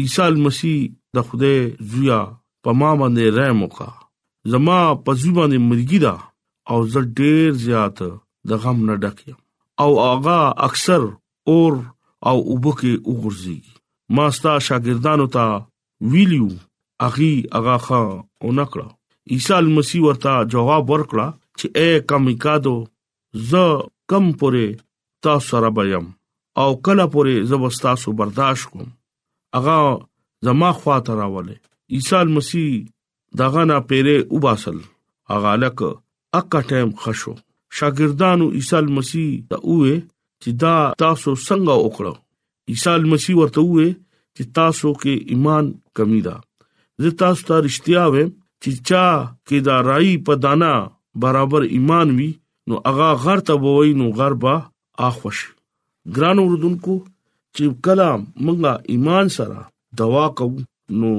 عیسی 0.00 0.32
مسیح 0.46 0.78
د 1.16 1.18
خوده 1.26 1.54
زویا 1.90 2.20
په 2.64 2.70
ما 2.80 2.90
باندې 3.00 3.24
رحم 3.36 3.58
وکړه 3.62 3.90
زما 4.52 4.78
په 5.04 5.10
زوی 5.20 5.32
باندې 5.38 5.58
مرګی 5.68 5.98
دا 6.06 6.14
او 6.70 6.78
زه 6.92 7.00
ډیر 7.18 7.48
زیات 7.64 7.98
د 8.48 8.50
غم 8.62 8.78
نه 8.88 8.94
ډک 9.02 9.18
یم 9.28 9.38
او 9.82 9.90
آغا 10.12 10.40
اکثر 10.66 11.00
اور 11.52 11.72
او 12.28 12.36
وبکه 12.52 12.92
وګرځي 13.10 13.60
ما 14.14 14.26
ستا 14.36 14.52
شاګردانو 14.68 15.26
ته 15.34 15.44
ویلیو 16.12 16.48
اغي 17.06 17.34
اغا 17.58 17.76
خان 17.86 18.08
اونکړه 18.44 18.86
عیسی 19.34 19.56
مسیح 19.76 20.00
ورته 20.06 20.32
جواب 20.54 20.84
ورکړه 20.90 21.28
چې 21.58 21.66
اے 21.78 21.88
کمیکادو 22.10 22.76
زه 23.50 23.64
کم 24.10 24.24
پورې 24.38 24.64
تاسو 25.24 25.44
سره 25.52 25.68
بیم 25.78 26.04
او 26.60 26.68
کله 26.86 27.04
پورې 27.14 27.34
زبستا 27.50 27.92
سو 28.02 28.08
برداشت 28.20 28.64
کوم 28.70 28.88
اغا 29.58 29.78
زما 30.46 30.70
خواته 30.80 31.12
راولې 31.20 31.56
عیسی 31.96 32.20
مسیح 32.36 32.68
داغه 33.38 33.62
نه 33.70 33.76
پیره 33.88 34.16
وباسل 34.36 34.78
اغا 35.34 35.52
لک 35.62 35.78
اکا 36.40 36.60
ټیم 36.70 36.90
خشو 37.02 37.34
شاګردانو 37.78 38.46
عیسی 38.58 38.84
مسیح 38.98 39.28
ته 39.50 39.58
وې 39.78 39.94
چې 40.42 40.50
دا 40.62 40.74
تاسو 41.04 41.30
څنګه 41.46 41.74
وکړو 41.84 42.14
عیسی 42.70 43.00
مسیح 43.12 43.34
ورته 43.40 43.60
وې 43.74 43.88
چې 44.36 44.44
تاسو 44.58 44.88
کې 45.00 45.14
ایمان 45.32 45.64
کمی 45.96 46.20
دا 46.28 46.36
زه 47.02 47.10
تاسو 47.22 47.40
ته 47.50 47.56
رښتیا 47.66 48.04
وې 48.14 48.24
چې 48.62 48.70
چا 48.88 49.04
کې 49.46 49.58
دا 49.68 49.76
رای 49.90 50.10
په 50.26 50.32
دانا 50.46 50.74
برابر 51.22 51.62
ایمان 51.62 52.10
وي 52.18 52.30
نو 52.68 52.76
هغه 52.86 53.06
غر 53.24 53.40
ته 53.46 53.54
وای 53.64 53.92
نو 54.00 54.10
غربا 54.18 54.54
اخوش 55.08 55.38
ګران 56.16 56.38
وردونکو 56.38 56.96
چې 57.56 57.64
کلام 57.86 58.20
مونږه 58.44 58.72
ایمان 58.94 59.26
سره 59.36 59.58
دوا 60.00 60.24
کوو 60.40 60.64
نو 61.00 61.10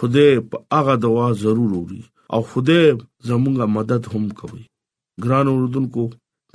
خوده 0.00 0.28
په 0.52 0.56
هغه 0.78 0.94
دوا 1.04 1.26
ضرور 1.44 1.70
وری 1.76 2.00
او 2.36 2.40
خوده 2.52 2.80
زمونږه 3.28 3.66
مدد 3.76 4.02
هم 4.14 4.24
کوي 4.40 4.62
ګران 5.26 5.46
وردونکو 5.52 6.04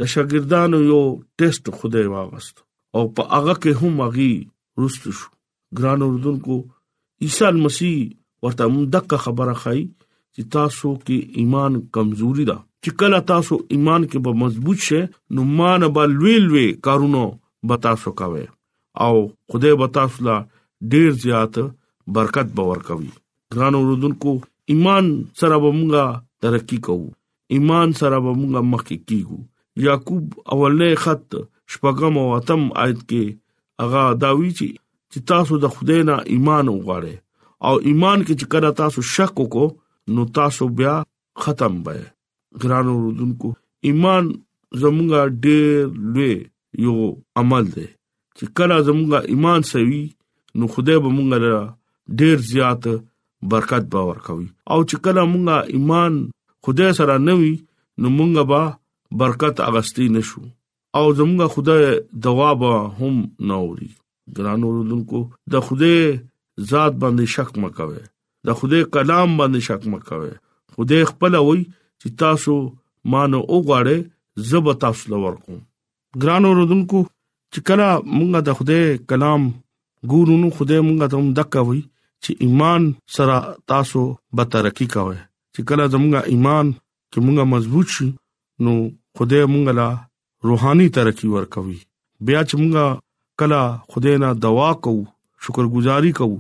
د 0.02 0.12
شاګردانو 0.14 0.78
یو 0.92 1.02
ټیسټ 1.38 1.66
خوده 1.78 2.02
واغست 2.16 2.56
او 2.96 3.02
په 3.20 3.30
هغه 3.36 3.54
کې 3.62 3.72
هم 3.84 3.96
هغه 4.08 4.30
رست 4.86 5.04
شو 5.22 5.30
ګران 5.80 6.02
وردونکو 6.08 6.56
عیسی 7.28 7.50
مسیح 7.68 7.98
ورته 8.46 8.66
مونږه 8.74 9.24
خبره 9.28 9.54
خای 9.62 9.82
چې 10.38 10.44
تاسو 10.58 10.88
کې 11.06 11.18
ایمان 11.42 11.74
کمزوري 11.98 12.44
ده 12.50 12.56
چې 12.84 12.92
کله 13.02 13.20
تاسو 13.34 13.54
ایمان 13.76 14.02
کې 14.10 14.20
به 14.26 14.34
مضبوط 14.44 14.80
شې 14.88 15.00
نو 15.36 15.42
مان 15.60 15.86
به 15.96 16.04
لوی 16.16 16.36
لوی 16.48 16.66
کارونه 16.88 17.22
به 17.72 17.78
تاسو 17.86 18.12
کاوه 18.20 18.44
او 19.06 19.14
خدای 19.54 19.80
به 19.84 19.88
تاسو 19.96 20.26
لا 20.28 20.36
ډیر 20.92 21.10
زیات 21.24 21.58
برکت 22.18 22.54
به 22.60 22.68
ورکوي 22.74 23.10
ګران 23.56 23.74
اوردونکو 23.80 24.34
ایمان 24.76 25.10
سره 25.42 25.60
به 25.64 25.72
مونږه 25.80 26.06
ترقی 26.46 26.78
کوو 26.90 27.08
ایمان 27.56 27.92
سره 28.02 28.20
به 28.28 28.34
مونږه 28.44 28.70
مخکې 28.74 29.10
کیږو 29.10 29.88
یعقوب 29.88 30.54
اولنې 30.54 31.04
خط 31.06 31.36
شپږم 31.74 32.16
او 32.22 32.28
اتم 32.36 32.70
آیت 32.86 33.00
کې 33.02 33.42
هغه 33.84 34.06
داوی 34.28 34.52
چې 34.60 35.28
تاسو 35.34 35.60
د 35.66 35.76
خدای 35.78 36.00
نه 36.12 36.16
ایمان 36.36 36.72
وغواړئ 36.76 37.16
او 37.68 37.74
ایمان 37.90 38.26
کې 38.28 38.34
چې 38.40 38.46
کړه 38.54 38.80
تاسو 38.84 39.08
شک 39.16 39.36
وکړو 39.44 39.68
نو 40.14 40.26
تاسو 40.38 40.68
بیا 40.78 40.96
ختم 41.44 41.74
به 41.84 41.94
ګران 42.64 42.88
اوردونکو 42.92 43.50
ایمان 43.88 44.24
زمونږه 44.82 45.22
ډېر 45.44 45.68
لوی 46.14 46.34
یو 46.86 46.96
عمل 47.42 47.64
دی 47.76 47.88
چې 48.38 48.44
کله 48.58 48.76
زمونږه 48.88 49.20
ایمان 49.34 49.62
سوي 49.72 50.04
نو 50.58 50.66
خدای 50.76 50.98
به 51.04 51.10
مونږ 51.16 51.28
لره 51.34 51.64
ډېر 52.20 52.38
زیات 52.52 52.84
برکت 53.54 53.84
باور 53.96 54.18
کوي 54.28 54.48
او 54.72 54.80
چې 54.90 54.96
کله 55.08 55.22
مونږه 55.32 55.58
ایمان 55.76 56.14
خدای 56.68 56.90
سره 57.00 57.14
نوي 57.30 57.54
نو 58.02 58.08
مونږه 58.18 58.44
به 58.50 58.64
برکت 59.24 59.56
اغستی 59.70 60.06
نشو 60.18 60.42
او 61.00 61.06
زمونږه 61.22 61.48
خدای 61.54 61.86
دوا 62.28 62.50
به 62.64 62.72
هم 63.00 63.16
نوري 63.52 63.92
ګران 64.38 64.62
اوردونکو 64.70 65.20
د 65.56 65.66
خدای 65.66 66.00
ذات 66.72 66.94
باندې 67.02 67.26
شک 67.38 67.52
مکوي 67.64 68.04
د 68.46 68.48
خدای 68.60 68.84
کلام 68.96 69.30
باندې 69.40 69.60
شک 69.68 69.82
مکوي 69.92 70.34
خدای 70.74 71.04
خپل 71.12 71.34
وای 71.48 71.62
چې 72.02 72.08
تاسو 72.24 72.54
مانو 73.14 73.40
وګاړه 73.54 73.98
زب 74.50 74.66
تاسو 74.84 75.04
لور 75.14 75.34
کوم 75.46 75.60
ګرانو 76.24 76.50
رودونکو 76.60 77.00
چې 77.54 77.60
کله 77.70 77.88
مونږه 78.16 78.40
د 78.48 78.60
خدای 78.60 78.84
کلام 79.14 79.42
ګورو 80.14 80.36
نو 80.44 80.48
خدای 80.58 80.80
مونږه 80.88 81.08
ته 81.12 81.18
دکوي 81.40 81.82
چې 82.24 82.32
ایمان 82.48 82.84
سره 83.16 83.36
تاسو 83.74 84.02
به 84.40 84.44
ترقی 84.56 84.88
کوئ 84.94 85.18
چې 85.54 85.62
کله 85.70 85.84
زمونږه 85.94 86.22
ایمان 86.34 86.66
چې 87.12 87.18
مونږه 87.26 87.44
مضبوط 87.56 87.88
شي 87.96 88.08
نو 88.68 88.72
خدای 89.20 89.44
مونږه 89.54 89.74
لا 89.80 89.90
روحاني 90.52 90.88
ترقی 91.00 91.28
ورکوي 91.36 91.80
بیا 92.30 92.42
چې 92.50 92.56
مونږه 92.62 92.86
کله 93.40 93.62
خدای 93.94 94.16
نه 94.24 94.30
دعا 94.46 94.72
کوو 94.88 95.04
شکرګزاري 95.44 96.12
کوو 96.22 96.38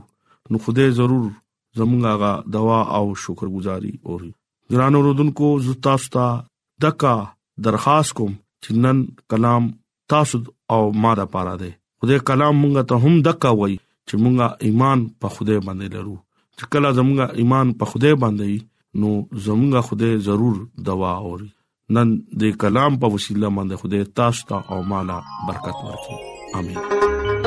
نو 0.53 0.57
خدای 0.67 0.89
ضرور 1.01 1.27
زمونږه 1.79 2.13
غا 2.21 2.33
دوا 2.55 2.79
او 2.97 3.05
شکرګزاري 3.23 3.93
اوري 4.09 4.31
ګران 4.73 4.93
اوردونکو 4.99 5.47
زتاستا 5.67 6.27
دکا 6.85 7.15
درخواست 7.67 8.11
کوم 8.19 8.33
چې 8.63 8.69
نن 8.85 8.97
کلام 9.33 9.63
تاسو 10.13 10.37
او 10.77 10.81
ما 11.05 11.11
د 11.21 11.29
پاره 11.35 11.55
ده 11.65 11.69
خدای 12.03 12.19
کلام 12.31 12.55
مونږ 12.61 12.73
ته 12.93 13.03
هم 13.05 13.13
دکا 13.29 13.51
وای 13.59 13.75
چې 14.07 14.15
مونږه 14.23 14.47
ایمان 14.69 14.99
په 15.23 15.27
خدای 15.37 15.59
باندې 15.65 15.87
لرو 15.97 16.15
چې 16.57 16.63
کله 16.75 16.87
زمونږه 16.99 17.27
ایمان 17.43 17.67
په 17.81 17.85
خدای 17.93 18.15
باندې 18.23 18.51
نو 19.03 19.09
زمونږه 19.47 19.81
خدای 19.89 20.13
ضرور 20.29 20.55
دوا 20.91 21.13
اوري 21.25 21.49
نن 21.97 22.07
د 22.43 22.55
کلام 22.63 22.93
په 23.03 23.07
وسیله 23.17 23.47
باندې 23.57 23.75
خدای 23.81 24.03
تاسو 24.21 24.41
ته 24.53 24.57
او 24.75 24.81
مالا 24.95 25.19
برکت 25.49 25.77
ورکړي 25.89 26.57
امين 26.61 27.46